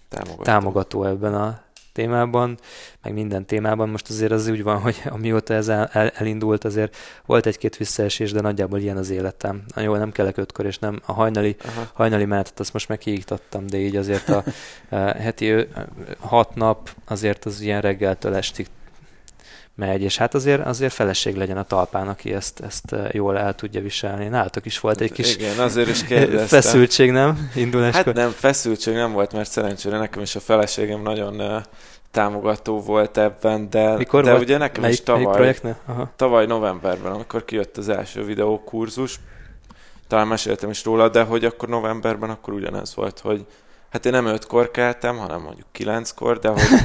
[0.09, 0.43] támogató.
[0.43, 1.63] támogató ebben a
[1.95, 2.57] témában,
[3.01, 3.89] meg minden témában.
[3.89, 8.31] Most azért az úgy van, hogy amióta ez el, el, elindult, azért volt egy-két visszaesés,
[8.31, 9.63] de nagyjából ilyen az életem.
[9.75, 11.89] Jó, nem kellek ötkor, és nem a hajnali, Aha.
[11.93, 14.43] hajnali menetet azt most megkiiktattam, de így azért a,
[14.89, 15.67] a heti
[16.19, 18.67] hat nap azért az ilyen reggeltől estig
[19.75, 23.81] megy, és hát azért, azért feleség legyen a talpán, aki ezt, ezt jól el tudja
[23.81, 24.27] viselni.
[24.27, 26.61] Nálatok is volt egy kis Igen, azért is kérdeztem.
[26.61, 27.49] feszültség, nem?
[27.55, 28.05] Induláskor.
[28.05, 31.63] Hát nem, feszültség nem volt, mert szerencsére nekem is a feleségem nagyon uh,
[32.11, 34.43] támogató volt ebben, de, Mikor de volt?
[34.43, 36.11] ugye nekem melyik, is tavaly, Aha.
[36.15, 39.19] tavaly novemberben, amikor kijött az első videókurzus,
[40.07, 43.45] talán meséltem is róla, de hogy akkor novemberben akkor ugyanez volt, hogy
[43.95, 46.61] Hát én nem ötkor keltem, hanem mondjuk kilenckor, de hogy,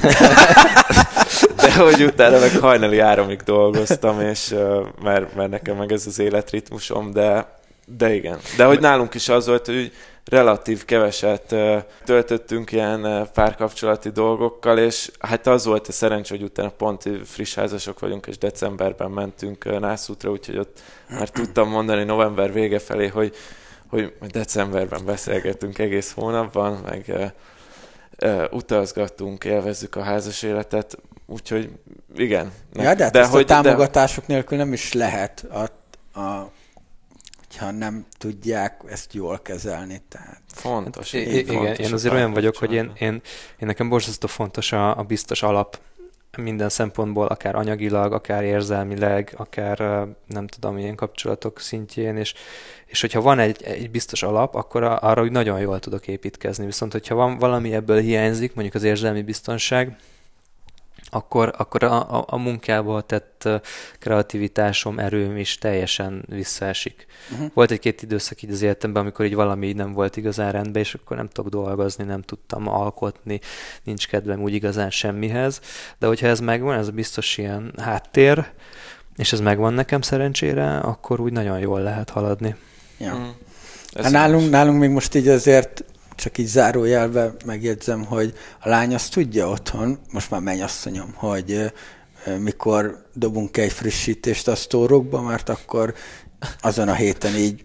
[1.61, 4.55] de hogy utána meg hajnali áramig dolgoztam, és
[5.03, 8.39] mert, mert nekem meg ez az életritmusom, de, de igen.
[8.57, 9.93] De hogy nálunk is az volt, hogy
[10.25, 11.55] relatív keveset
[12.05, 18.01] töltöttünk ilyen párkapcsolati dolgokkal, és hát az volt a szerencsé, hogy utána pont friss házasok
[18.01, 23.35] vagyunk, és decemberben mentünk Nászútra, úgyhogy ott már tudtam mondani november vége felé, hogy
[23.91, 27.33] hogy decemberben beszélgettünk egész hónapban, meg
[28.51, 30.99] utazgattunk, élvezzük a házas életet,
[31.31, 31.71] úgyhogy
[32.17, 32.53] igen.
[32.73, 34.35] Ja, de, hát de hogy, a támogatások de...
[34.35, 35.69] nélkül nem is lehet, a,
[36.21, 36.51] a,
[37.59, 40.03] ha nem tudják ezt jól kezelni.
[40.09, 40.41] Tehát.
[40.47, 41.13] Fontos.
[41.13, 43.13] Hát, igen, fontos én azért olyan vagyok, hogy én, én,
[43.59, 45.79] én nekem borzasztó fontos a, a biztos alap
[46.37, 49.79] minden szempontból, akár anyagilag, akár érzelmileg, akár
[50.27, 52.35] nem tudom, milyen kapcsolatok szintjén, és,
[52.87, 56.65] és hogyha van egy, egy biztos alap, akkor arra úgy nagyon jól tudok építkezni.
[56.65, 59.97] Viszont, hogyha van valami ebből hiányzik, mondjuk az érzelmi biztonság,
[61.11, 63.49] akkor, akkor a, a, a munkába tett
[63.99, 67.07] kreativitásom, erőm is teljesen visszaesik.
[67.33, 67.51] Uh-huh.
[67.55, 70.95] Volt egy-két időszak így az életemben, amikor így valami így nem volt igazán rendben, és
[70.95, 73.41] akkor nem tudok dolgozni, nem tudtam alkotni,
[73.83, 75.61] nincs kedvem úgy igazán semmihez,
[75.99, 78.47] de hogyha ez megvan, ez biztos ilyen háttér,
[79.17, 82.55] és ez megvan nekem szerencsére, akkor úgy nagyon jól lehet haladni.
[82.99, 83.15] Ja.
[83.15, 83.29] Mm.
[84.03, 85.85] Hát nálunk, nálunk még most így azért
[86.21, 91.73] csak így zárójelve megjegyzem, hogy a lány azt tudja otthon, most már mennyasszonyom, hogy
[92.39, 95.95] mikor dobunk egy frissítést a sztórokba, mert akkor
[96.61, 97.65] azon a héten így,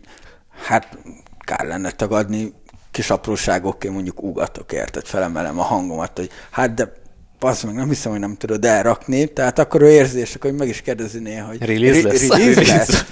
[0.65, 0.98] hát
[1.39, 2.54] kár lenne tagadni,
[2.91, 6.91] kis apróságokként mondjuk ugatok, érted, felemelem a hangomat, hogy hát de
[7.39, 10.82] az meg nem hiszem, hogy nem tudod elrakni, tehát akkor ő érzés, akkor meg is
[10.82, 12.28] kérdezi néha, hogy release lesz.
[12.28, 13.06] Release lesz.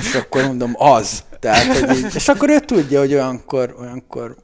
[0.00, 1.22] és akkor mondom, az.
[1.40, 4.36] Tehát, hogy így, és akkor ő tudja, hogy olyankor, olyankor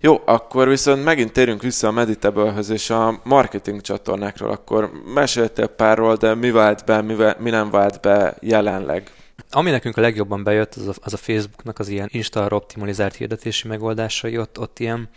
[0.00, 6.16] jó, akkor viszont megint térünk vissza a meditable és a marketing csatornákról, akkor meséltél párról,
[6.16, 9.10] de mi vált be, mi, mi nem vált be jelenleg?
[9.50, 13.68] Ami nekünk a legjobban bejött, az a, az a Facebooknak az ilyen Insta optimalizált hirdetési
[13.68, 15.08] megoldásai, ott, ott ilyen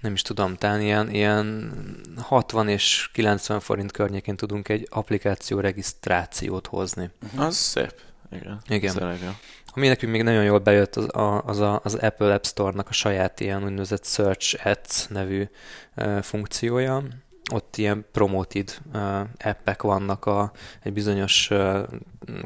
[0.00, 1.72] nem is tudom, talán ilyen, ilyen
[2.16, 7.10] 60 és 90 forint környékén tudunk egy applikáció regisztrációt hozni.
[7.36, 7.94] Az szép.
[8.32, 8.60] Igen.
[8.68, 8.92] Igen.
[8.92, 9.36] Szeregem.
[9.78, 12.92] Ami nekünk még nagyon jól bejött, az, a, az, a, az Apple App Store-nak a
[12.92, 15.48] saját ilyen úgynevezett Search Ads nevű
[15.96, 17.02] uh, funkciója.
[17.52, 21.78] Ott ilyen promoted uh, appek vannak a, egy bizonyos uh,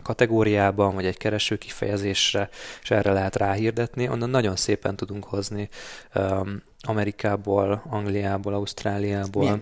[0.02, 2.48] kategóriában, vagy egy kereső kifejezésre,
[2.82, 4.08] és erre lehet ráhirdetni.
[4.08, 5.68] Onnan nagyon szépen tudunk hozni
[6.14, 9.60] um, Amerikából, Angliából, Ausztráliából,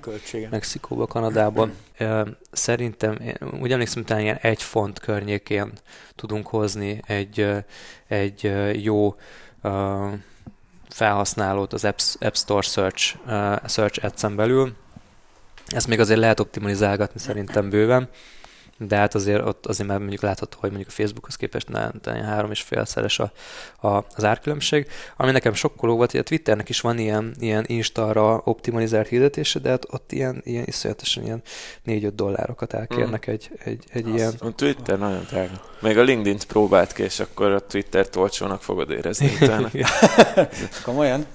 [0.50, 1.70] Mexikóból, Kanadából.
[2.50, 3.18] Szerintem,
[3.60, 5.72] úgy emlékszem, talán ilyen egy font környékén
[6.14, 7.46] tudunk hozni egy,
[8.06, 8.52] egy
[8.82, 9.14] jó
[10.88, 13.16] felhasználót az App, App Store Search,
[13.66, 14.72] Search Ads-en belül.
[15.66, 18.08] Ezt még azért lehet optimalizálgatni szerintem bőven
[18.86, 22.50] de hát azért ott azért már mondjuk látható, hogy mondjuk a Facebookhoz képest nem három
[22.50, 23.32] és félszeres a,
[23.86, 24.88] a, az árkülönbség.
[25.16, 29.68] Ami nekem sokkoló volt, hogy a Twitternek is van ilyen, ilyen Insta-ra optimalizált hirdetése, de
[29.68, 31.42] hát ott ilyen, ilyen iszonyatosan ilyen
[31.86, 33.32] 4-5 dollárokat elkérnek mm.
[33.32, 34.32] egy, egy, egy Azt, ilyen.
[34.38, 35.60] A Twitter nagyon drága.
[35.80, 39.70] Még a LinkedIn-t próbált ki, és akkor a Twitter-t olcsónak fogod érezni utána.
[40.84, 41.26] Komolyan?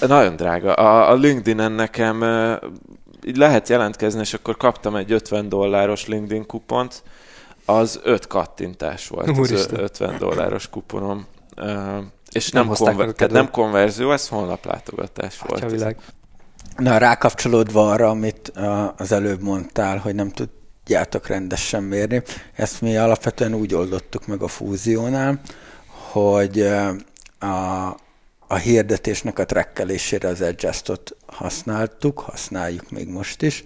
[0.00, 0.72] Nagyon drága.
[0.74, 2.22] A, a LinkedIn-en nekem
[3.26, 7.02] így lehet jelentkezni, és akkor kaptam egy 50 dolláros LinkedIn kupont,
[7.64, 9.74] az 5 kattintás volt Úristen.
[9.74, 11.26] az 50 dolláros kuponom.
[12.32, 15.70] És nem, nem, konver- tehát nem konverzió, ez honlaplátogatás volt.
[15.70, 15.96] Világ.
[16.76, 18.52] Na, rákapcsolódva arra, amit
[18.96, 22.22] az előbb mondtál, hogy nem tudjátok rendesen mérni,
[22.54, 25.40] ezt mi alapvetően úgy oldottuk meg a fúziónál,
[26.10, 26.60] hogy
[27.38, 27.96] a,
[28.46, 33.64] a hirdetésnek a trekkelésére az Adjustot használtuk, használjuk még most is.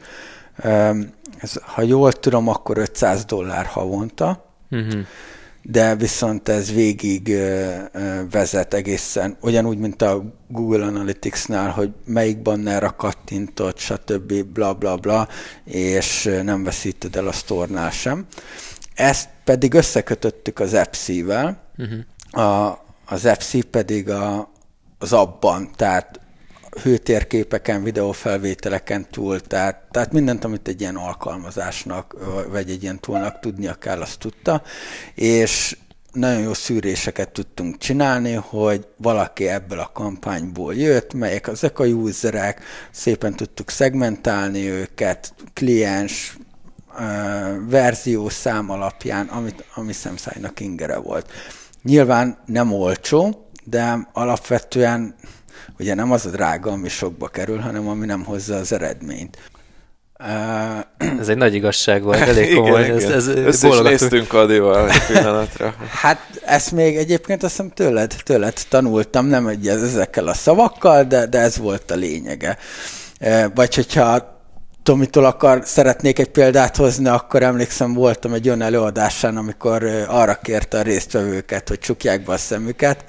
[1.38, 5.00] Ez, ha jól tudom, akkor 500 dollár havonta, uh-huh.
[5.62, 7.38] de viszont ez végig
[8.30, 14.42] vezet egészen, ugyanúgy, mint a Google Analytics-nál, hogy melyik bannerra kattintott, stb.
[14.42, 15.28] bla bla bla,
[15.64, 18.26] és nem veszíted el a sztornál sem.
[18.94, 22.44] Ezt pedig összekötöttük az Epsi-vel, uh-huh.
[22.46, 24.50] a, az Epsi pedig a,
[24.98, 26.20] az abban, tehát
[26.82, 32.16] hőtérképeken, videófelvételeken túl, tehát, tehát mindent, amit egy ilyen alkalmazásnak,
[32.50, 34.62] vagy egy ilyen túlnak tudnia kell, azt tudta,
[35.14, 35.76] és
[36.12, 42.62] nagyon jó szűréseket tudtunk csinálni, hogy valaki ebből a kampányból jött, melyek ezek a userek,
[42.90, 46.38] szépen tudtuk szegmentálni őket, kliens,
[47.68, 51.30] verzió szám alapján, amit, ami szemszájnak ingere volt.
[51.82, 55.14] Nyilván nem olcsó, de alapvetően
[55.78, 59.38] ugye nem az a drága, ami sokba kerül, hanem ami nem hozza az eredményt.
[60.20, 62.82] Uh, ez egy nagy igazság volt, elég komoly.
[62.82, 65.74] igen, ez, ez Össze is néztünk Adival egy pillanatra.
[66.02, 71.26] Hát ezt még egyébként azt hiszem tőled, tőled tanultam, nem egy ezekkel a szavakkal, de,
[71.26, 72.58] de ez volt a lényege.
[73.54, 74.37] Vagy hogyha
[74.88, 80.78] Tomitól akar, szeretnék egy példát hozni, akkor emlékszem, voltam egy olyan előadásán, amikor arra kérte
[80.78, 83.04] a résztvevőket, hogy csukják be a szemüket,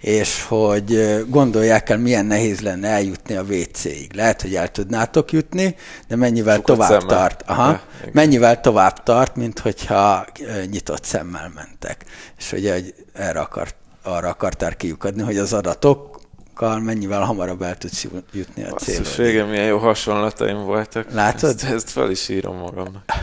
[0.00, 4.14] és hogy gondolják el, milyen nehéz lenne eljutni a WC-ig.
[4.14, 5.76] Lehet, hogy el tudnátok jutni,
[6.08, 7.16] de mennyivel Sokat tovább szemmel.
[7.16, 7.42] tart.
[7.46, 7.80] Aha, ja,
[8.12, 10.26] mennyivel tovább tart, mint hogyha
[10.70, 12.04] nyitott szemmel mentek.
[12.38, 16.19] És ugye hogy erre akart, arra akartál kiukadni, hogy az adatok
[16.58, 19.02] mennyivel hamarabb el tudsz jutni a célba.
[19.02, 21.12] Basszus, milyen jó hasonlataim voltak.
[21.12, 21.50] Látod?
[21.50, 23.04] Ezt, ezt fel is írom magamnak.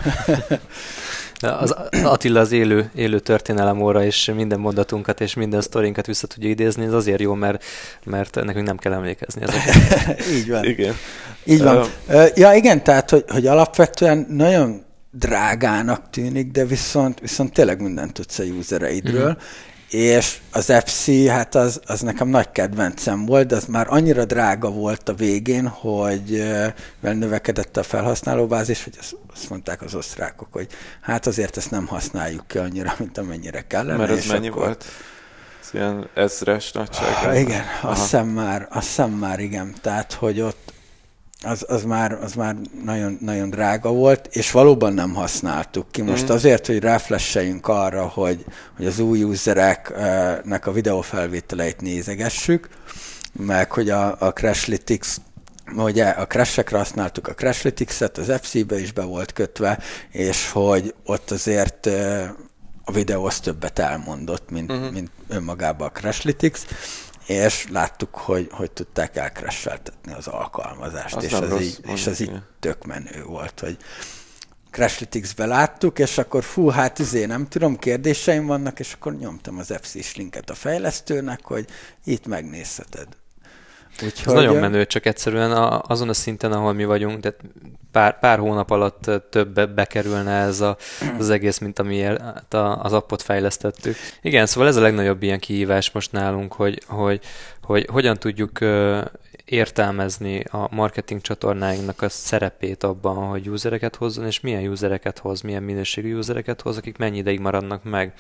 [1.40, 6.50] Az Attila az élő, élő történelem óra, és minden mondatunkat és minden sztorinkat vissza tudja
[6.50, 7.64] idézni, ez azért jó, mert,
[8.04, 9.42] mert nekünk nem kell emlékezni.
[10.38, 10.64] Így van.
[10.64, 10.94] Igen.
[11.44, 11.86] Így van.
[12.08, 18.14] Uh, ja, igen, tehát, hogy, hogy alapvetően nagyon drágának tűnik, de viszont, viszont tényleg mindent
[18.14, 19.40] tudsz a usereidről, mm-hmm
[19.90, 24.70] és az FC, hát az, az nekem nagy kedvencem volt, de az már annyira drága
[24.70, 26.38] volt a végén, hogy
[27.00, 30.68] vel növekedett a felhasználóbázis, hogy azt, azt mondták az osztrákok, hogy
[31.02, 33.98] hát azért ezt nem használjuk ki annyira, mint amennyire kellene.
[33.98, 34.64] Mert ez mennyi akkor...
[34.66, 34.86] volt?
[35.74, 37.26] ilyen ezres nagyság.
[37.26, 39.76] Ah, igen, azt hiszem már, azt hiszem már igen.
[39.82, 40.74] Tehát, hogy ott
[41.44, 46.02] az, az, már, az már nagyon, nagyon drága volt, és valóban nem használtuk ki.
[46.02, 46.34] Most mm.
[46.34, 48.46] azért, hogy ráflesseljünk arra, hogy,
[48.78, 52.70] hogy az új usereknek a videófelvételeit nézegessük,
[53.32, 55.08] meg hogy a, a Crashlytics
[55.76, 59.80] ugye a crash használtuk a Crashlytics-et, az FC-be is be volt kötve,
[60.12, 61.86] és hogy ott azért
[62.84, 64.92] a videó az többet elmondott, mint, uh-huh.
[64.92, 66.60] mint önmagában a Crashlytics,
[67.28, 72.20] és láttuk, hogy, hogy tudták elcrasheltetni az alkalmazást, az és, az rossz, így, és az
[72.20, 73.78] így tök menő volt, hogy
[74.72, 79.74] Crashlytics-be láttuk, és akkor fú, hát izé, nem tudom, kérdéseim vannak, és akkor nyomtam az
[79.82, 81.68] FC-s linket a fejlesztőnek, hogy
[82.04, 83.08] itt megnézheted.
[84.04, 84.34] Úgyhogy...
[84.34, 87.36] Ez nagyon menő, csak egyszerűen a, azon a szinten, ahol mi vagyunk, de
[87.92, 90.78] pár, pár hónap alatt több bekerülne ez a,
[91.20, 93.96] az egész, mint amiért az appot fejlesztettük.
[94.22, 97.20] Igen, szóval ez a legnagyobb ilyen kihívás most nálunk, hogy, hogy,
[97.62, 98.60] hogy hogyan tudjuk
[99.46, 105.64] értelmezni a marketing csatornáinknak a szerepét abban, hogy usereket hozzon, és milyen usereket hoz, milyen
[105.64, 108.14] minőségű usereket hoz, akik mennyi ideig maradnak meg.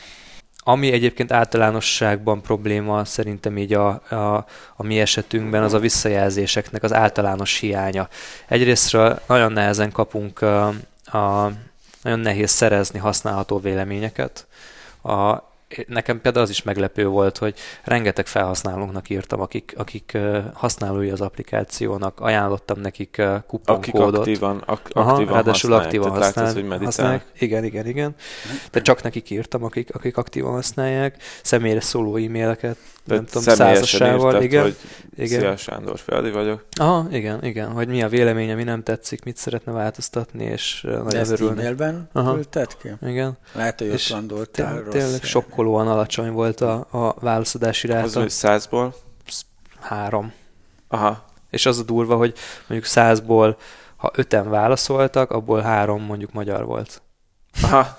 [0.70, 6.94] Ami egyébként általánosságban probléma szerintem így a, a, a mi esetünkben az a visszajelzéseknek az
[6.94, 8.08] általános hiánya.
[8.48, 10.68] Egyrésztről nagyon nehezen kapunk a,
[11.18, 11.52] a
[12.02, 14.48] nagyon nehéz szerezni használható véleményeket.
[15.02, 15.36] A,
[15.88, 20.18] nekem például az is meglepő volt, hogy rengeteg felhasználónknak írtam, akik, akik
[20.54, 24.22] használói az applikációnak, ajánlottam nekik kuponkódot.
[24.22, 27.26] Akik aktívan, ak- Aha, aktívan ráadásul aktívan használ, látod, hogy használják.
[27.40, 28.16] Igen, igen, igen.
[28.72, 32.78] De csak nekik írtam, akik, akik aktívan használják, személyre szóló e-maileket
[33.08, 34.62] nem tudom, százasával, írtad, igen.
[34.62, 34.78] hogy
[35.16, 35.40] igen.
[35.40, 36.66] Szia Sándor Feldi vagyok.
[36.80, 41.30] Aha, igen, igen, hogy mi a véleménye, mi nem tetszik, mit szeretne változtatni, és nagyon
[41.30, 41.60] örülni.
[41.60, 42.90] e-mailben küldted ki?
[43.02, 43.38] Igen.
[43.54, 44.94] Lehet, hogy ott landoltál rossz.
[44.94, 48.06] Tényleg sokkolóan alacsony volt a, a válaszadási ráta.
[48.06, 48.96] Az, hogy százból?
[49.80, 50.34] Három.
[50.88, 51.26] Aha.
[51.50, 52.34] És az a durva, hogy
[52.68, 53.58] mondjuk százból,
[53.96, 57.02] ha öten válaszoltak, abból három mondjuk magyar volt.
[57.62, 57.98] Aha.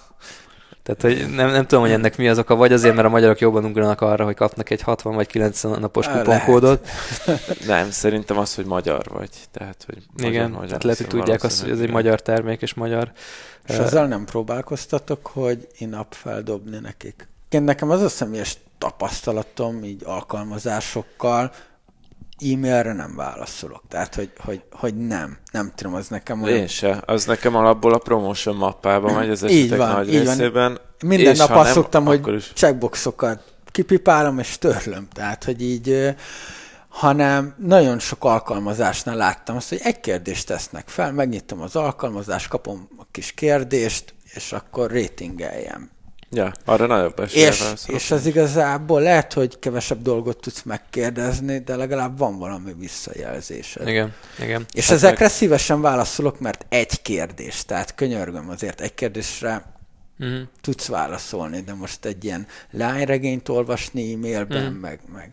[0.96, 3.38] Tehát, hogy nem, nem tudom, hogy ennek mi az oka, vagy azért, mert a magyarok
[3.38, 6.88] jobban ugranak arra, hogy kapnak egy 60 vagy 90 napos kuponkódot.
[7.66, 9.31] nem, szerintem az, hogy magyar vagy.
[9.51, 12.62] Tehát, hogy magyar, Igen, magyar, tehát lehet, hogy tudják azt, hogy ez egy magyar termék
[12.62, 13.12] és magyar.
[13.66, 17.29] És uh, ezzel nem próbálkoztatok, hogy in-app feldobni nekik?
[17.48, 21.53] Én nekem az a személyes tapasztalatom így alkalmazásokkal,
[22.53, 23.83] e-mailre nem válaszolok.
[23.88, 25.38] Tehát, hogy, hogy, hogy nem.
[25.53, 26.59] Nem tudom, az nekem olyan...
[26.59, 27.03] Én se.
[27.07, 30.72] Az nekem alapból a promotion mappában megy az esetek van, nagy részében.
[30.72, 30.81] Van.
[31.05, 32.53] Minden nap azt nem, szoktam, hogy is...
[32.55, 35.09] checkboxokat kipipálom és törlöm.
[35.12, 36.14] Tehát, hogy így
[36.88, 42.88] hanem nagyon sok alkalmazásnál láttam azt, hogy egy kérdést tesznek fel, megnyitom az alkalmazást, kapom
[42.96, 45.90] a kis kérdést, és akkor ratingeljem.
[46.31, 51.77] Ja, arra nagyobb esélye és, és az igazából lehet, hogy kevesebb dolgot tudsz megkérdezni, de
[51.77, 53.88] legalább van valami visszajelzésed.
[53.88, 54.67] Igen, igen.
[54.73, 55.33] És hát ezekre meg...
[55.33, 59.64] szívesen válaszolok, mert egy kérdés, tehát könyörgöm azért egy kérdésre
[60.19, 60.41] uh-huh.
[60.61, 64.81] tudsz válaszolni, de most egy ilyen lányregényt olvasni e-mailben, uh-huh.
[64.81, 65.33] meg, meg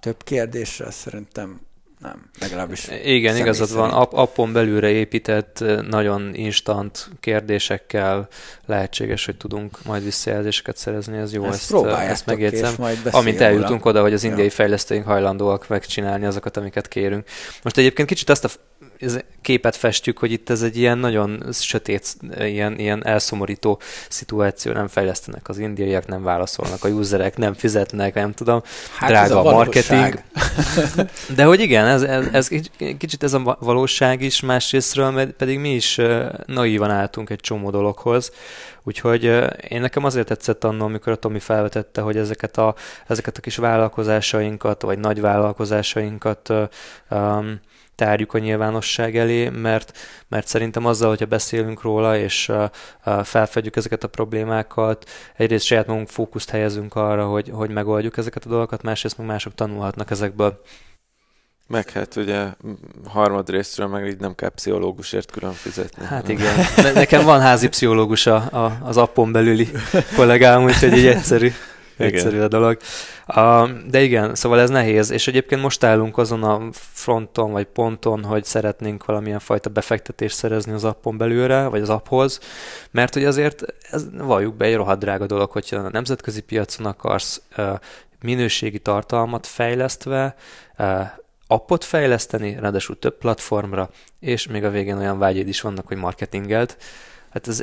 [0.00, 1.60] több kérdésre szerintem
[1.98, 2.88] nem, legalábbis.
[3.04, 3.90] Igen, igazad van.
[3.90, 8.28] App, appon belülre épített, nagyon instant kérdésekkel
[8.66, 12.74] lehetséges, hogy tudunk majd visszajelzéseket szerezni, ez jó, ezt, ezt, ezt megjegyzem.
[13.10, 14.50] Amint eljutunk oda, hogy az indiai ja.
[14.50, 17.28] fejlesztőink hajlandóak megcsinálni azokat, amiket kérünk.
[17.62, 18.48] Most egyébként kicsit azt a
[19.40, 25.48] képet festjük, hogy itt ez egy ilyen nagyon sötét, ilyen, ilyen elszomorító szituáció, nem fejlesztenek
[25.48, 28.62] az indiaiak, nem válaszolnak a userek, nem fizetnek, nem tudom,
[28.96, 30.22] hát drága a, a marketing.
[31.36, 32.48] De hogy igen, ez, ez, ez
[32.98, 36.00] kicsit ez a valóság is, másrésztről pedig mi is
[36.46, 38.32] naívan álltunk egy csomó dologhoz,
[38.82, 39.24] Úgyhogy
[39.68, 42.74] én nekem azért tetszett annól, amikor a Tomi felvetette, hogy ezeket a,
[43.06, 46.52] ezeket a kis vállalkozásainkat, vagy nagy vállalkozásainkat
[47.10, 47.60] um,
[47.98, 52.52] tárjuk a nyilvánosság elé, mert, mert szerintem azzal, hogyha beszélünk róla, és
[53.22, 58.48] felfedjük ezeket a problémákat, egyrészt saját magunk fókuszt helyezünk arra, hogy, hogy megoldjuk ezeket a
[58.48, 60.60] dolgokat, másrészt meg mások tanulhatnak ezekből.
[61.66, 62.46] Meg hát ugye
[63.08, 66.04] harmad részről meg így nem kell pszichológusért külön fizetni.
[66.04, 66.54] Hát igen.
[66.76, 69.68] Ne, nekem van házi pszichológus a, a, az appon belüli
[70.16, 71.52] kollégám, úgyhogy így egyszerű.
[71.98, 72.76] Egyszerű a dolog.
[73.86, 78.44] De igen, szóval ez nehéz, és egyébként most állunk azon a fronton, vagy ponton, hogy
[78.44, 82.40] szeretnénk valamilyen fajta befektetést szerezni az appon belülre, vagy az apphoz,
[82.90, 87.42] mert hogy azért ez, valljuk be, egy rohadt drága dolog, hogyha a nemzetközi piacon akarsz
[88.22, 90.34] minőségi tartalmat fejlesztve,
[91.46, 96.76] appot fejleszteni, ráadásul több platformra, és még a végén olyan vágyéd is vannak, hogy marketingelt,
[97.30, 97.62] hát ez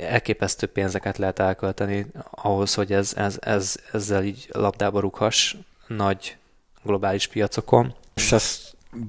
[0.00, 5.54] elképesztő pénzeket lehet elkölteni ahhoz, hogy ez, ez, ez, ezzel így labdába rúghass
[5.86, 6.36] nagy
[6.82, 7.94] globális piacokon.
[8.14, 8.34] És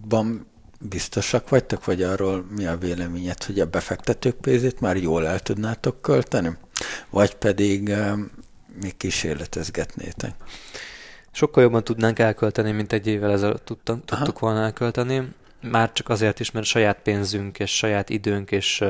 [0.07, 0.47] van
[0.79, 6.01] biztosak vagytok, vagy arról mi a véleményed, hogy a befektetők pénzét már jól el tudnátok
[6.01, 6.57] költeni?
[7.09, 8.31] Vagy pedig um,
[8.81, 10.35] még kísérletezgetnétek?
[11.31, 15.33] Sokkal jobban tudnánk elkölteni, mint egy évvel ezelőtt tudtuk volna elkölteni.
[15.61, 18.83] Már csak azért is, mert saját pénzünk és saját időnk és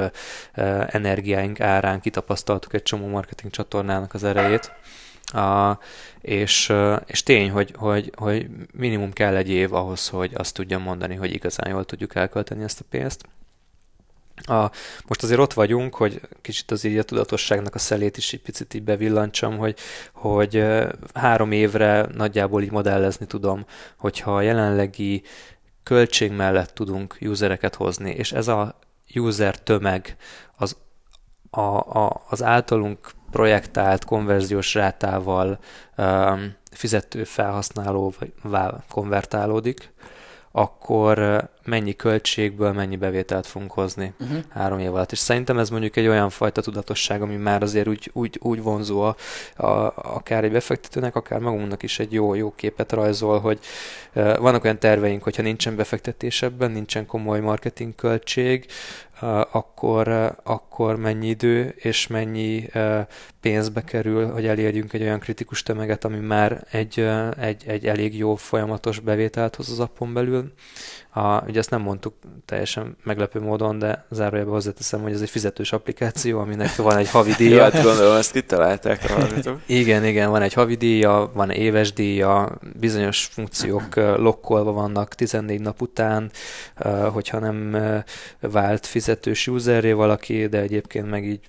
[0.88, 4.72] energiáink árán kitapasztaltuk egy csomó marketing csatornának az erejét.
[5.34, 5.78] Uh,
[6.22, 6.74] és,
[7.06, 11.34] és tény, hogy, hogy, hogy minimum kell egy év ahhoz, hogy azt tudjam mondani, hogy
[11.34, 13.26] igazán jól tudjuk elkölteni ezt a pénzt.
[14.36, 14.72] A,
[15.08, 18.74] most azért ott vagyunk, hogy kicsit az így a tudatosságnak a szelét is egy picit
[18.74, 19.78] így bevillancsam, hogy,
[20.14, 20.66] hogy
[21.14, 23.66] három évre nagyjából így modellezni tudom,
[23.98, 25.24] hogyha a jelenlegi
[25.84, 28.80] költség mellett tudunk usereket hozni, és ez a
[29.16, 30.16] user tömeg
[30.56, 30.78] az,
[31.50, 35.60] a, a, az általunk projektált konverziós rátával
[35.98, 39.94] um, fizető felhasználóvá konvertálódik,
[40.52, 44.38] akkor mennyi költségből mennyi bevételt fogunk hozni uh-huh.
[44.50, 45.12] három év alatt.
[45.12, 49.02] És szerintem ez mondjuk egy olyan fajta tudatosság, ami már azért úgy, úgy, úgy vonzó
[49.02, 49.16] a,
[49.56, 53.60] a, akár egy befektetőnek, akár magunknak is egy jó, jó képet rajzol, hogy
[54.14, 58.66] uh, vannak olyan terveink, hogyha nincsen befektetés ebben, nincsen komoly marketing költség,
[59.52, 62.70] akkor, akkor mennyi idő és mennyi
[63.42, 67.10] pénzbe kerül, hogy elérjünk egy olyan kritikus tömeget, ami már egy,
[67.40, 70.54] egy, egy elég jó folyamatos bevételt hoz az appon belül.
[71.14, 72.14] A, ugye ezt nem mondtuk
[72.46, 77.32] teljesen meglepő módon, de zárójelben hozzáteszem, hogy ez egy fizetős applikáció, aminek van egy havi
[77.38, 77.64] díja.
[77.64, 79.28] hát gondolom, ezt kitalálták a
[79.66, 85.82] Igen, igen, van egy havi díja, van éves díja, bizonyos funkciók lokkolva vannak 14 nap
[85.82, 86.32] után,
[87.12, 87.78] hogyha nem
[88.40, 91.48] vált fizetős userré valaki, de egyébként meg így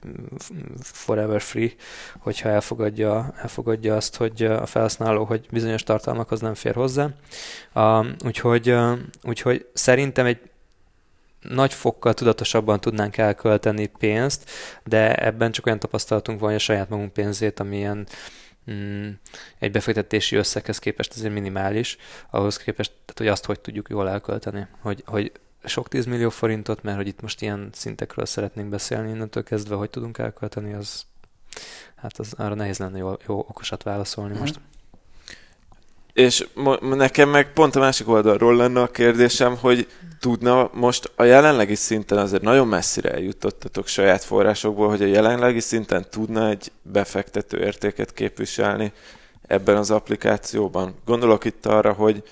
[0.81, 1.71] forever free,
[2.19, 7.09] hogyha elfogadja, elfogadja azt, hogy a felhasználó, hogy bizonyos tartalmakhoz nem fér hozzá.
[8.25, 8.75] Úgyhogy,
[9.23, 10.39] úgyhogy hogy szerintem egy
[11.41, 14.51] nagy fokkal tudatosabban tudnánk elkölteni pénzt,
[14.85, 18.07] de ebben csak olyan tapasztalatunk van, hogy a saját magunk pénzét, amilyen
[18.71, 19.09] mm,
[19.59, 21.97] egy befektetési összeghez képest azért minimális,
[22.31, 25.33] ahhoz képest, tehát, hogy azt hogy tudjuk jól elkölteni, hogy, hogy
[25.65, 30.19] sok tízmillió forintot, mert hogy itt most ilyen szintekről szeretnénk beszélni innentől kezdve, hogy tudunk
[30.19, 31.05] elkölteni, az
[31.97, 34.39] hát az arra nehéz lenne jó, jó okosat válaszolni mm.
[34.39, 34.61] most.
[36.13, 36.47] És
[36.81, 39.89] nekem meg pont a másik oldalról lenne a kérdésem, hogy
[40.21, 46.07] tudna most a jelenlegi szinten azért nagyon messzire eljutottatok saját forrásokból, hogy a jelenlegi szinten
[46.11, 48.93] tudna egy befektető értéket képviselni
[49.47, 50.95] ebben az applikációban.
[51.05, 52.23] Gondolok itt arra, hogy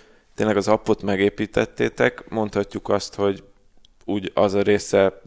[0.40, 3.44] tényleg az appot megépítettétek, mondhatjuk azt, hogy
[4.04, 5.20] úgy az a része,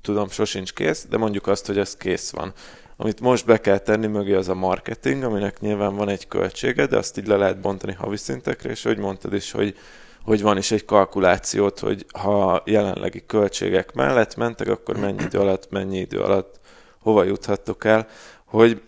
[0.00, 2.52] tudom, sosincs kész, de mondjuk azt, hogy ez kész van.
[2.96, 6.96] Amit most be kell tenni mögé az a marketing, aminek nyilván van egy költsége, de
[6.96, 9.76] azt így le lehet bontani havi szintekre, és hogy mondtad is, hogy,
[10.24, 15.70] hogy van is egy kalkulációt, hogy ha jelenlegi költségek mellett mentek, akkor mennyi idő alatt,
[15.70, 16.60] mennyi idő alatt
[16.98, 18.06] hova juthattok el,
[18.44, 18.82] hogy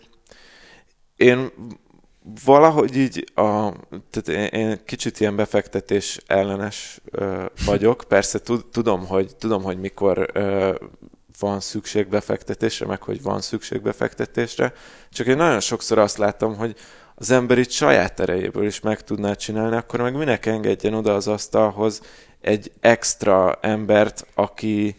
[1.15, 1.51] én
[2.45, 3.71] valahogy így, a,
[4.09, 8.03] tehát én, én kicsit ilyen befektetés ellenes ö, vagyok.
[8.07, 8.39] Persze
[8.71, 10.75] tudom, hogy, tudom, hogy mikor ö,
[11.39, 14.73] van szükség befektetésre, meg hogy van szükség befektetésre.
[15.09, 16.75] Csak én nagyon sokszor azt látom, hogy
[17.15, 21.27] az ember itt saját erejéből is meg tudná csinálni, akkor meg minek engedjen oda az
[21.27, 22.01] asztalhoz
[22.41, 24.95] egy extra embert, aki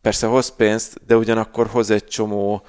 [0.00, 2.62] persze hoz pénzt, de ugyanakkor hoz egy csomó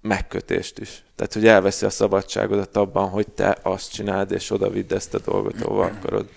[0.00, 1.02] megkötést is.
[1.16, 5.18] Tehát, hogy elveszi a szabadságodat abban, hogy te azt csináld, és oda vidd ezt a
[5.18, 6.28] dolgot, ahova akarod.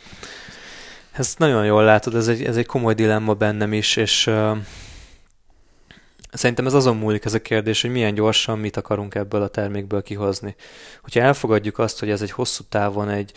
[1.11, 4.57] Ezt nagyon jól látod, ez egy, ez egy komoly dilemma bennem is, és uh,
[6.31, 10.03] szerintem ez azon múlik ez a kérdés, hogy milyen gyorsan mit akarunk ebből a termékből
[10.03, 10.55] kihozni.
[11.01, 13.31] Hogyha elfogadjuk azt, hogy ez egy hosszú távon egy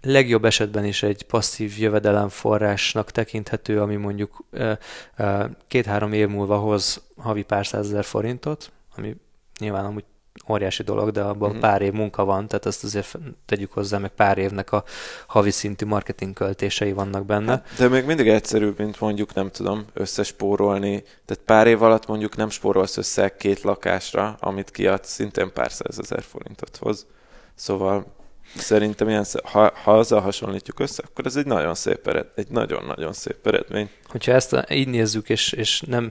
[0.00, 4.72] legjobb esetben is egy passzív jövedelemforrásnak tekinthető, ami mondjuk uh,
[5.18, 9.16] uh, két-három év múlva hoz havi pár százezer forintot, ami
[9.58, 10.04] nyilván amúgy
[10.48, 11.60] óriási dolog, de abban uh-huh.
[11.62, 14.84] pár év munka van, tehát ezt azért tegyük hozzá, meg pár évnek a
[15.26, 17.50] havi szintű marketing költései vannak benne.
[17.50, 21.02] Hát, de még mindig egyszerűbb, mint mondjuk, nem tudom, összespórolni.
[21.24, 26.22] Tehát pár év alatt mondjuk nem spórolsz össze két lakásra, amit kiadsz, szintén pár százezer
[26.22, 27.06] forintot hoz.
[27.54, 28.16] Szóval
[28.56, 33.12] Szerintem ilyen, ha, ha azzal hasonlítjuk össze, akkor ez egy nagyon szép eredmény, egy nagyon-nagyon
[33.12, 33.90] szép eredmény.
[34.04, 36.10] Hogyha ezt így nézzük, és, és nem,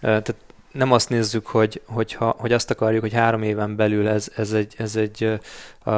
[0.00, 0.34] tehát
[0.72, 4.74] nem azt nézzük, hogy, hogyha, hogy azt akarjuk, hogy három éven belül ez, ez egy,
[4.78, 5.40] ez egy
[5.84, 5.90] a,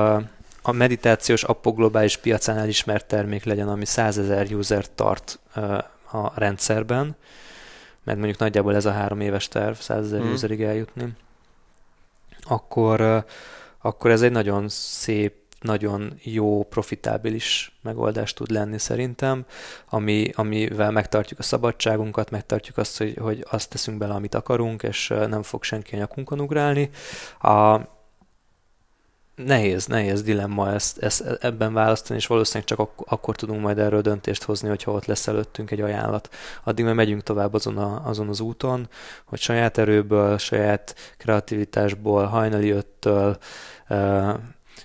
[0.62, 5.38] a meditációs appok globális piacán elismert termék legyen, ami 100 ezer user tart
[6.12, 7.16] a rendszerben,
[8.04, 10.32] mert mondjuk nagyjából ez a három éves terv, 100 ezer mm.
[10.32, 11.12] userig eljutni,
[12.40, 13.24] akkor,
[13.78, 19.44] akkor ez egy nagyon szép, nagyon jó, profitábilis megoldás tud lenni szerintem,
[19.88, 25.08] ami, amivel megtartjuk a szabadságunkat, megtartjuk azt, hogy, hogy azt teszünk bele, amit akarunk, és
[25.08, 26.90] nem fog senki a nyakunkon ugrálni.
[27.40, 27.80] A,
[29.34, 34.00] nehéz, nehéz dilemma ezt, ezt ebben választani, és valószínűleg csak ak- akkor tudunk majd erről
[34.00, 36.28] döntést hozni, hogyha ott lesz előttünk egy ajánlat.
[36.64, 38.88] Addig meg megyünk tovább azon, a, azon az úton,
[39.24, 43.38] hogy saját erőből, saját kreativitásból, hajnali öttől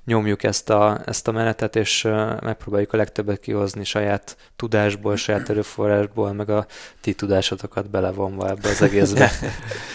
[0.07, 2.01] nyomjuk ezt a, ezt a menetet, és
[2.41, 6.67] megpróbáljuk a legtöbbet kihozni saját tudásból, saját erőforrásból, meg a
[7.01, 9.31] ti tudásotokat belevonva ebbe az egészbe.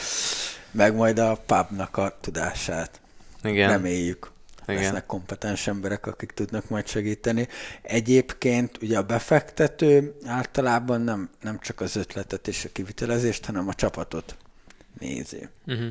[0.70, 3.00] meg majd a pubnak a tudását.
[3.42, 3.70] Igen.
[3.70, 4.30] Reméljük.
[4.66, 4.82] Igen.
[4.82, 7.48] lesznek kompetens emberek, akik tudnak majd segíteni.
[7.82, 13.74] Egyébként ugye a befektető általában nem, nem csak az ötletet és a kivitelezést, hanem a
[13.74, 14.36] csapatot
[14.98, 15.48] nézi.
[15.66, 15.86] Uh-huh.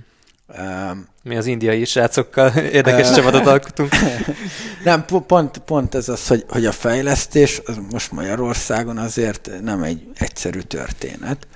[0.60, 2.50] Um, Mi az indiai srácokkal
[2.80, 3.92] érdekes uh, csapatot alkotunk.
[4.84, 10.08] nem, pont, pont ez az, hogy, hogy a fejlesztés az most Magyarországon azért nem egy
[10.18, 11.48] egyszerű történet,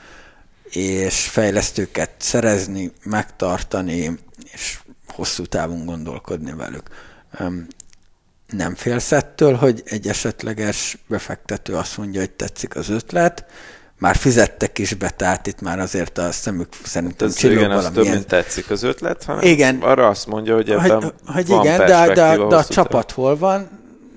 [0.64, 4.20] és fejlesztőket szerezni, megtartani,
[4.54, 6.90] és hosszú távon gondolkodni velük.
[8.48, 13.46] Nem félsz ettől, hogy egy esetleges befektető azt mondja, hogy tetszik az ötlet,
[14.00, 17.90] már fizettek is be, tehát itt már azért a szemük szerintem Ez csillog igen, az
[17.94, 21.66] több, mint tetszik az ötlet, hanem igen, arra azt mondja, hogy ebben hogy, hogy van
[21.66, 23.70] igen, de, de, de a csapat hol van,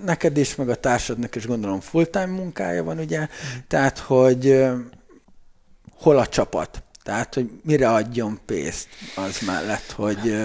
[0.04, 3.24] neked is, meg a társadnak is gondolom full-time munkája van, ugye, mm.
[3.68, 4.64] tehát, hogy
[5.98, 10.36] hol a csapat, tehát, hogy mire adjon pénzt az mellett, hogy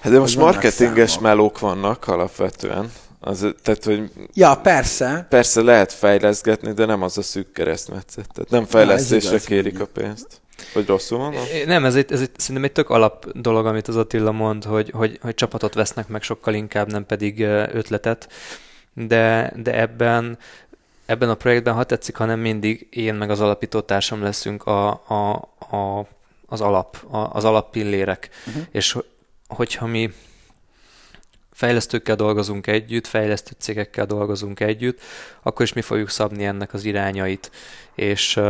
[0.00, 2.92] Hát de most marketinges melók vannak alapvetően.
[3.26, 5.26] Az, tehát, hogy ja, persze.
[5.28, 8.28] Persze lehet fejleszgetni, de nem az a szűk keresztmetszet.
[8.32, 10.40] Tehát nem fejlesztésre ja, kérik a pénzt.
[10.72, 11.34] Hogy rosszul van?
[11.66, 14.90] Nem, ez, egy, ez egy, szerintem egy tök alap dolog, amit az Attila mond, hogy,
[14.90, 17.40] hogy, hogy csapatot vesznek meg sokkal inkább, nem pedig
[17.72, 18.28] ötletet.
[18.92, 20.38] De, de ebben
[21.06, 25.32] ebben a projektben, ha tetszik, hanem mindig én meg az alapítótársam leszünk a, a,
[25.76, 26.06] a,
[26.46, 28.28] az alap, a, az alappillérek.
[28.46, 28.62] Uh-huh.
[28.70, 28.98] És
[29.48, 30.12] hogyha mi
[31.54, 35.00] fejlesztőkkel dolgozunk együtt, fejlesztő cégekkel dolgozunk együtt,
[35.42, 37.50] akkor is mi fogjuk szabni ennek az irányait.
[37.94, 38.40] És,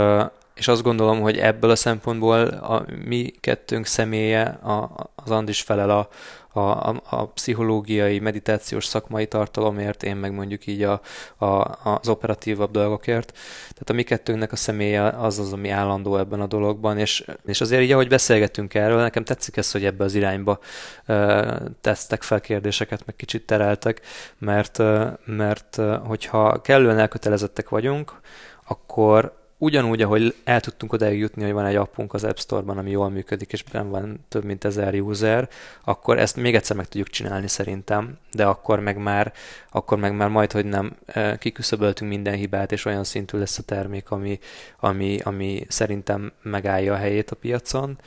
[0.55, 5.91] és azt gondolom, hogy ebből a szempontból a mi kettőnk személye, a, az Andis felel
[5.91, 6.09] a,
[6.55, 11.01] a, a, a pszichológiai, meditációs szakmai tartalomért, én meg mondjuk így a,
[11.37, 13.33] a, az operatívabb dolgokért.
[13.59, 17.61] Tehát a mi kettőnknek a személye az az, ami állandó ebben a dologban, és, és
[17.61, 20.59] azért így, ahogy beszélgetünk erről, nekem tetszik ez, hogy ebbe az irányba
[21.07, 24.01] uh, tesztek fel kérdéseket, meg kicsit tereltek,
[24.39, 28.21] mert, uh, mert uh, hogyha kellően elkötelezettek vagyunk,
[28.67, 32.91] akkor ugyanúgy, ahogy el tudtunk odáig jutni, hogy van egy appunk az App Store-ban, ami
[32.91, 35.49] jól működik, és benn van több mint ezer user,
[35.85, 39.33] akkor ezt még egyszer meg tudjuk csinálni szerintem, de akkor meg már,
[39.71, 40.97] akkor meg már majd, hogy nem
[41.39, 44.39] kiküszöböltünk minden hibát, és olyan szintű lesz a termék, ami,
[44.81, 47.99] ami, ami szerintem megállja a helyét a piacon.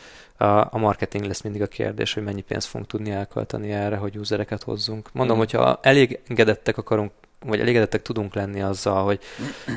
[0.69, 4.63] A marketing lesz mindig a kérdés, hogy mennyi pénzt fogunk tudni elkölteni erre, hogy usereket
[4.63, 5.09] hozzunk.
[5.13, 5.39] Mondom, mm.
[5.39, 7.11] hogyha elégedettek akarunk,
[7.45, 9.19] vagy elégedettek tudunk lenni azzal, hogy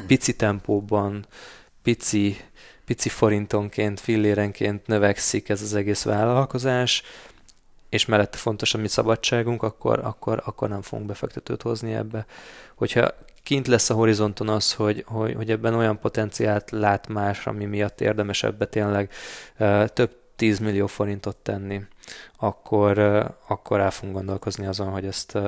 [0.07, 1.27] pici tempóban
[1.83, 2.37] pici,
[2.85, 7.03] pici forintonként, fillérenként növekszik ez az egész vállalkozás,
[7.89, 12.27] és mellette fontos a mi szabadságunk, akkor, akkor, akkor nem fogunk befektetőt hozni ebbe.
[12.75, 17.65] Hogyha kint lesz a horizonton az, hogy, hogy, hogy ebben olyan potenciált lát más, ami
[17.65, 19.11] miatt érdemes ebbe tényleg
[19.87, 21.83] több 10 millió forintot tenni,
[22.37, 22.99] akkor,
[23.47, 25.39] akkor el fogunk gondolkozni azon, hogy ezt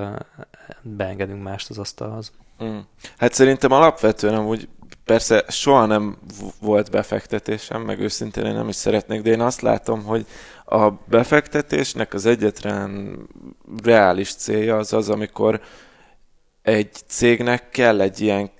[0.83, 2.33] beengedünk mást az asztalhoz.
[2.64, 2.78] Mm.
[3.16, 4.68] Hát szerintem alapvetően amúgy
[5.05, 6.18] persze soha nem
[6.61, 10.26] volt befektetésem, meg őszintén én nem is szeretnék, de én azt látom, hogy
[10.64, 13.18] a befektetésnek az egyetlen
[13.82, 15.61] reális célja az az, amikor
[16.62, 18.50] egy cégnek kell egy ilyen,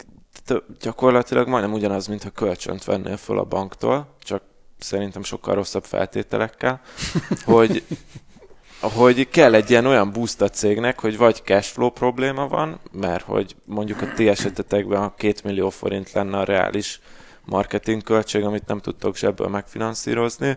[0.81, 4.43] gyakorlatilag majdnem ugyanaz, mintha kölcsönt vennél föl a banktól, csak
[4.79, 6.81] szerintem sokkal rosszabb feltételekkel,
[7.45, 7.85] hogy
[8.89, 13.57] hogy kell egy ilyen olyan boost a cégnek, hogy vagy cashflow probléma van, mert hogy
[13.65, 17.01] mondjuk a ti esetetekben a két millió forint lenne a reális
[17.45, 20.57] marketing költség, amit nem tudtok zsebből megfinanszírozni,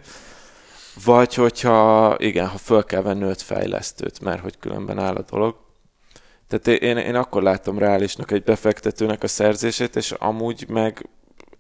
[1.06, 5.56] vagy hogyha, igen, ha föl kell venni öt fejlesztőt, mert hogy különben áll a dolog.
[6.48, 11.10] Tehát én, én akkor látom reálisnak egy befektetőnek a szerzését, és amúgy meg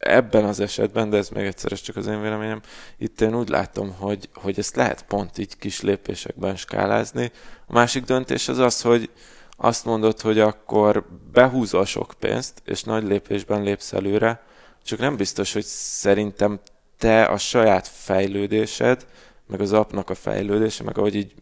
[0.07, 2.61] ebben az esetben, de ez még egyszer ez csak az én véleményem,
[2.97, 7.31] itt én úgy látom, hogy, hogy ezt lehet pont így kis lépésekben skálázni.
[7.67, 9.09] A másik döntés az az, hogy
[9.57, 14.43] azt mondod, hogy akkor behúzol sok pénzt, és nagy lépésben lépsz előre,
[14.83, 16.59] csak nem biztos, hogy szerintem
[16.97, 19.05] te a saját fejlődésed,
[19.47, 21.33] meg az appnak a fejlődése, meg ahogy így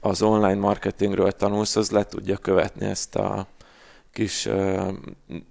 [0.00, 3.46] az online marketingről tanulsz, az le tudja követni ezt a
[4.16, 4.88] kis uh,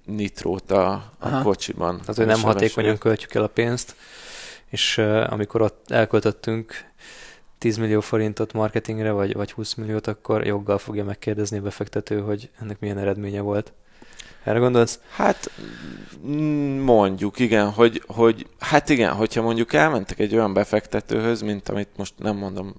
[0.05, 1.99] nitrót a, a kocsiban.
[1.99, 3.95] Tehát, hogy nem hatékonyan költjük el a pénzt,
[4.66, 6.74] és uh, amikor ott elköltöttünk
[7.57, 12.49] 10 millió forintot marketingre, vagy, vagy 20 milliót, akkor joggal fogja megkérdezni a befektető, hogy
[12.61, 13.74] ennek milyen eredménye volt.
[14.43, 14.99] Erre gondolsz?
[15.09, 15.51] Hát
[16.84, 22.13] mondjuk, igen, hogy, hogy hát igen, hogyha mondjuk elmentek egy olyan befektetőhöz, mint amit most
[22.17, 22.76] nem mondom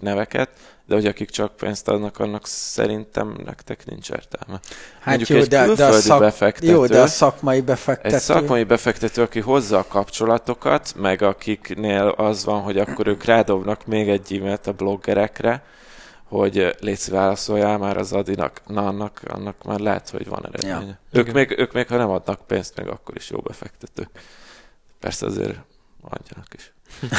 [0.00, 0.48] neveket,
[0.86, 4.60] de hogy akik csak pénzt adnak, annak szerintem nektek nincs értelme.
[5.00, 6.18] Hát Mondjuk jó, egy de, de a szak...
[6.20, 8.14] befektető, jó, de a szakmai befektető...
[8.14, 13.86] Egy szakmai befektető, aki hozza a kapcsolatokat, meg akiknél az van, hogy akkor ők rádobnak
[13.86, 15.62] még egy e-mailt a bloggerekre,
[16.38, 20.98] hogy légy válaszoljál már az Adinak, na annak, annak már lehet, hogy van eredménye.
[21.10, 21.20] Ja.
[21.20, 24.08] Ők, még, ők még, ha nem adnak pénzt, még akkor is jó befektetők.
[25.00, 25.58] Persze azért
[26.00, 26.72] adjanak is.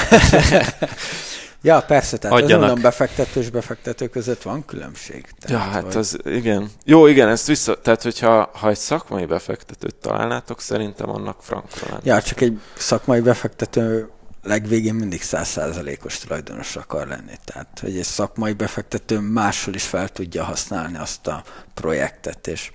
[1.65, 2.63] Ja, persze, tehát Adjanak.
[2.63, 5.27] azonnal befektető és befektető között van különbség.
[5.39, 5.95] Tehát, ja, hát vagy...
[5.95, 6.69] az, igen.
[6.85, 12.01] Jó, igen, ezt vissza, tehát hogyha ha egy szakmai befektetőt találnátok, szerintem annak frankra lenne.
[12.03, 14.09] Ja, csak egy szakmai befektető
[14.43, 17.33] legvégén mindig százszázalékos tulajdonos akar lenni.
[17.45, 22.71] Tehát, hogy egy szakmai befektető máshol is fel tudja használni azt a projektet, és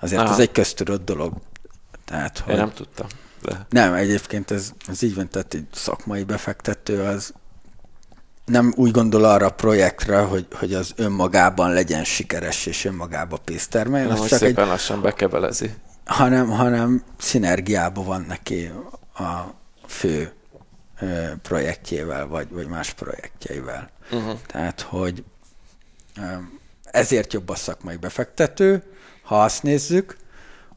[0.00, 0.32] azért Aha.
[0.32, 1.32] ez egy köztudott dolog.
[2.04, 2.52] Tehát, hogy...
[2.52, 3.06] Én nem tudtam.
[3.42, 3.66] De...
[3.68, 7.32] Nem, egyébként ez, ez így van, tehát egy szakmai befektető az
[8.44, 13.70] nem úgy gondol arra a projektre, hogy, hogy az önmagában legyen sikeres és önmagában pénzt
[13.70, 14.08] termeljen.
[14.08, 15.74] Nem, hogy csak szépen egy, lassan bekebelezi.
[16.04, 18.70] Hanem, hanem szinergiában van neki
[19.14, 19.54] a
[19.86, 20.35] fő
[21.42, 23.90] projektjével, vagy, vagy más projektjeivel.
[24.10, 24.38] Uh-huh.
[24.46, 25.24] Tehát, hogy
[26.84, 28.82] ezért jobb a szakmai befektető,
[29.22, 30.16] ha azt nézzük,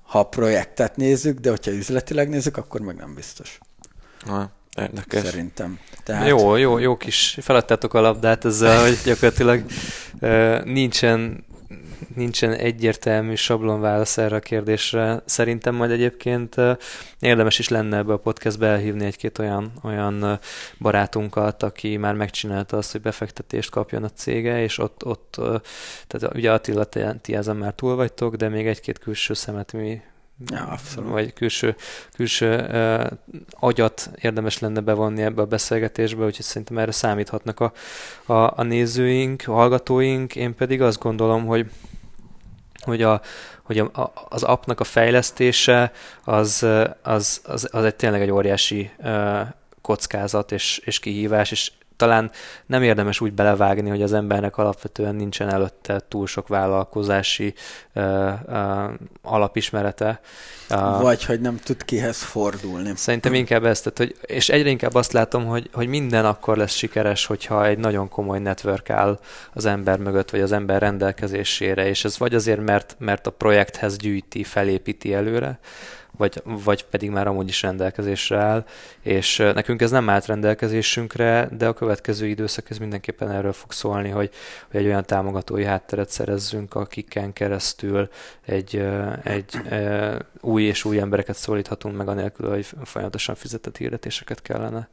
[0.04, 3.60] ha a projektet nézzük, de hogyha üzletileg nézzük, akkor meg nem biztos.
[4.26, 4.52] Aha.
[4.78, 5.24] Érdekes.
[5.24, 5.80] Szerintem.
[6.04, 6.28] Tehát...
[6.28, 9.64] Jó, jó, jó kis feladtátok a labdát ezzel, hogy gyakorlatilag
[10.64, 11.46] nincsen
[12.16, 15.22] nincsen egyértelmű sablonválasz erre a kérdésre.
[15.26, 16.56] Szerintem majd egyébként
[17.20, 20.40] érdemes is lenne ebbe a podcastbe elhívni egy-két olyan, olyan
[20.80, 25.36] barátunkat, aki már megcsinálta azt, hogy befektetést kapjon a cége, és ott, ott
[26.08, 26.86] tehát ugye Attila,
[27.22, 30.02] ti ezen már túl vagytok, de még egy-két külső szemet mi
[30.48, 31.10] Ja, abszolút.
[31.10, 31.76] Vagy külső,
[32.16, 33.06] külső uh,
[33.50, 37.74] agyat érdemes lenne bevonni ebbe a beszélgetésbe, úgyhogy szerintem erre számíthatnak a,
[38.26, 40.36] a, a nézőink, a hallgatóink.
[40.36, 41.70] Én pedig azt gondolom, hogy
[42.82, 43.22] hogy, a,
[43.64, 45.92] hogy a, az appnak a fejlesztése
[46.24, 46.66] az,
[47.02, 48.92] az, az, az egy tényleg egy óriási
[49.82, 52.32] kockázat és, és kihívás, és talán
[52.66, 57.54] nem érdemes úgy belevágni, hogy az embernek alapvetően nincsen előtte túl sok vállalkozási
[57.96, 60.20] uh, uh, alapismerete.
[61.02, 62.92] Vagy hogy nem tud kihez fordulni.
[62.96, 66.74] Szerintem inkább ezt, tehát, hogy, és egyre inkább azt látom, hogy, hogy minden akkor lesz
[66.74, 69.20] sikeres, hogyha egy nagyon komoly network áll
[69.54, 73.98] az ember mögött, vagy az ember rendelkezésére, és ez vagy azért, mert, mert a projekthez
[73.98, 75.60] gyűjti, felépíti előre,
[76.20, 78.66] vagy, vagy pedig már amúgy is rendelkezésre áll,
[79.02, 84.10] és nekünk ez nem állt rendelkezésünkre, de a következő időszak ez mindenképpen erről fog szólni,
[84.10, 84.30] hogy,
[84.72, 88.10] hogy egy olyan támogatói hátteret szerezzünk, akiken keresztül
[88.46, 88.84] egy,
[89.24, 89.88] egy, egy
[90.42, 94.90] új és új embereket szólíthatunk meg, anélkül, hogy folyamatosan fizetett hirdetéseket kellene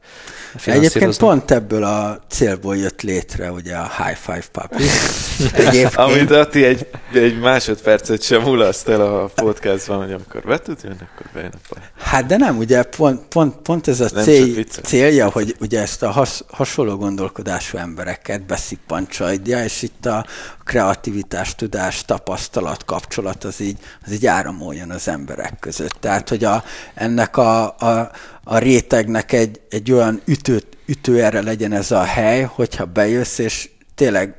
[0.65, 4.69] Egyébként pont ebből a célból jött létre ugye a High Five.
[5.67, 5.95] Egyébként...
[5.95, 11.07] Amit Ati egy, egy másodpercet sem mulaszt el a podcastban, hogy amikor be tud jönni,
[11.17, 15.55] akkor bejön a Hát de nem, ugye pont, pont, pont ez a cél, célja, hogy
[15.59, 20.25] ugye ezt a has, hasonló gondolkodású embereket beszippancsajdja, és itt a
[20.63, 25.97] kreativitás, tudás, tapasztalat, kapcsolat az így, az így áramoljon az emberek között.
[25.99, 26.63] Tehát, hogy a,
[26.93, 28.11] ennek a, a,
[28.43, 34.35] a rétegnek egy, egy olyan ütő, ütőerre legyen ez a hely, hogyha bejössz, és tényleg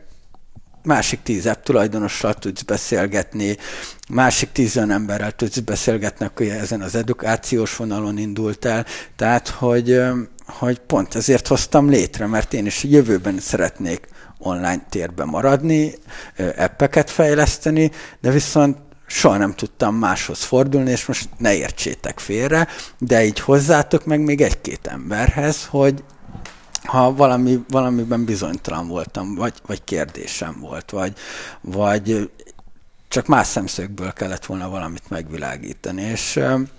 [0.89, 3.57] másik tíz app tulajdonossal tudsz beszélgetni,
[4.09, 8.86] másik tíz olyan emberrel tudsz beszélgetni, aki ezen az edukációs vonalon indult el.
[9.16, 10.03] Tehát, hogy,
[10.47, 14.09] hogy pont ezért hoztam létre, mert én is jövőben szeretnék
[14.39, 15.95] online térben maradni,
[16.57, 18.76] appeket fejleszteni, de viszont
[19.07, 22.68] soha nem tudtam máshoz fordulni, és most ne értsétek félre,
[22.99, 26.05] de így hozzátok meg még egy-két emberhez, hogy
[26.89, 31.12] ha valami, valamiben bizonytalan voltam, vagy, vagy kérdésem volt, vagy,
[31.61, 32.30] vagy
[33.09, 36.03] csak más szemszögből kellett volna valamit megvilágítani.
[36.03, 36.20] És,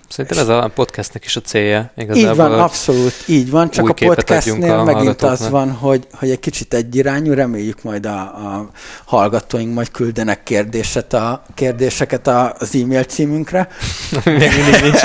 [0.10, 1.91] Szerintem és ez a podcastnek is a célja.
[1.95, 6.30] Igazából így van, abszolút, így van, csak a podcastnél a megint az van, hogy, hogy
[6.30, 8.70] egy kicsit egyirányú, reméljük majd a, a
[9.05, 13.68] hallgatóink majd küldenek kérdéset a, kérdéseket az e-mail címünkre.
[14.26, 15.01] Ami még mindig nincs.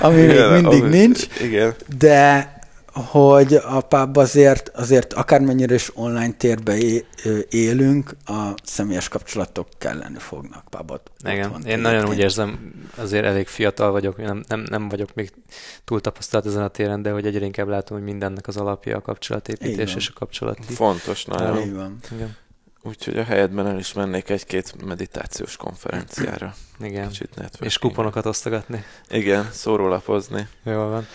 [0.00, 1.26] ami még mindig nincs.
[1.40, 1.74] Igen.
[1.98, 2.54] De
[3.00, 6.76] hogy a pub azért, azért akármennyire is online térbe
[7.48, 11.10] élünk, a személyes kapcsolatok kelleni fognak pubot.
[11.24, 15.32] Igen, én én nagyon úgy érzem, azért elég fiatal vagyok, nem, nem, nem vagyok még
[15.84, 19.00] túl tapasztalt ezen a téren, de hogy egyre inkább látom, hogy mindennek az alapja a
[19.00, 20.72] kapcsolatépítés és a kapcsolati.
[20.72, 21.56] Fontos nagyon.
[21.56, 21.98] Igen.
[22.14, 22.36] Igen.
[22.86, 26.54] Úgyhogy a helyedben el is mennék egy-két meditációs konferenciára.
[26.80, 27.10] Igen.
[27.60, 28.84] És kuponokat osztogatni.
[29.08, 30.48] Igen, szórólapozni.
[30.62, 31.06] Jól van.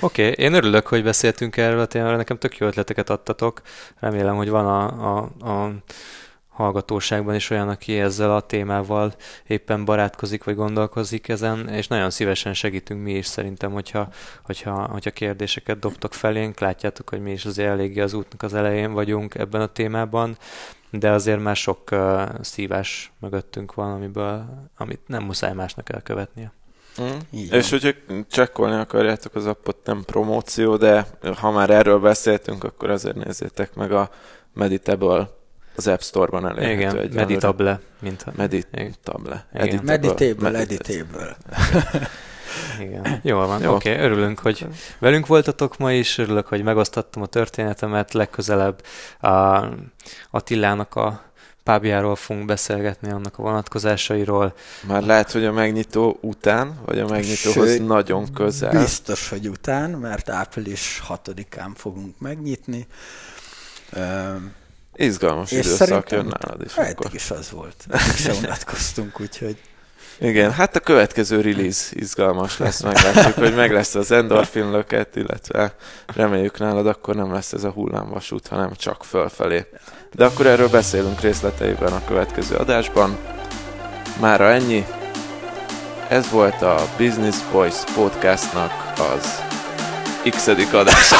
[0.00, 3.62] Oké, okay, én örülök, hogy beszéltünk erről a témáról, nekem tök jó ötleteket adtatok.
[3.98, 5.72] Remélem, hogy van a, a, a
[6.48, 9.14] hallgatóságban is olyan, aki ezzel a témával
[9.46, 14.08] éppen barátkozik, vagy gondolkozik ezen, és nagyon szívesen segítünk mi is szerintem, hogyha,
[14.42, 18.92] hogyha, hogyha kérdéseket dobtok felénk, látjátok, hogy mi is azért eléggé az útnak az elején
[18.92, 20.36] vagyunk ebben a témában,
[20.90, 24.44] de azért már sok uh, szívás mögöttünk van, amiből,
[24.76, 26.52] amit nem muszáj másnak elkövetnie.
[27.02, 27.08] Mm.
[27.50, 27.90] És hogyha
[28.30, 33.92] csekkolni akarjátok az appot, nem promóció, de ha már erről beszéltünk, akkor azért nézzétek meg
[33.92, 34.10] a
[34.54, 35.30] Meditable
[35.76, 37.02] az App Store-ban elérhető.
[37.02, 37.80] Igen, Meditable.
[37.98, 38.32] Mint a...
[38.36, 39.46] Meditable.
[39.54, 39.80] Igen.
[39.84, 41.36] Meditable, Meditable.
[42.80, 43.20] Igen.
[43.22, 43.74] Jól van, Jó.
[43.74, 44.04] oké, okay.
[44.04, 44.66] örülünk, hogy
[44.98, 48.82] velünk voltatok ma is, örülök, hogy megosztattam a történetemet, legközelebb
[49.20, 49.64] a
[50.30, 51.30] Attilának a
[51.62, 54.54] pábjáról fogunk beszélgetni, annak a vonatkozásairól.
[54.86, 58.80] Már lehet, hogy a megnyitó után, vagy a megnyitóhoz Sőt, nagyon közel.
[58.80, 62.86] Biztos, hogy után, mert április 6-án fogunk megnyitni.
[64.94, 66.76] Izgalmas időszak jön nálad is.
[66.76, 67.86] Eddig is az volt.
[67.88, 69.56] Eddig se unatkoztunk, úgyhogy...
[70.22, 75.74] Igen, hát a következő release izgalmas lesz, meglátjuk, hogy meg lesz az endorfin löket, illetve
[76.14, 79.66] reméljük nálad akkor nem lesz ez a hullámvasút, hanem csak fölfelé.
[80.14, 83.18] De akkor erről beszélünk részleteiben a következő adásban.
[84.20, 84.86] Mára ennyi.
[86.08, 88.72] Ez volt a Business Boys podcastnak
[89.14, 89.42] az
[90.30, 91.16] x adása.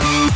[0.00, 0.28] Yeah.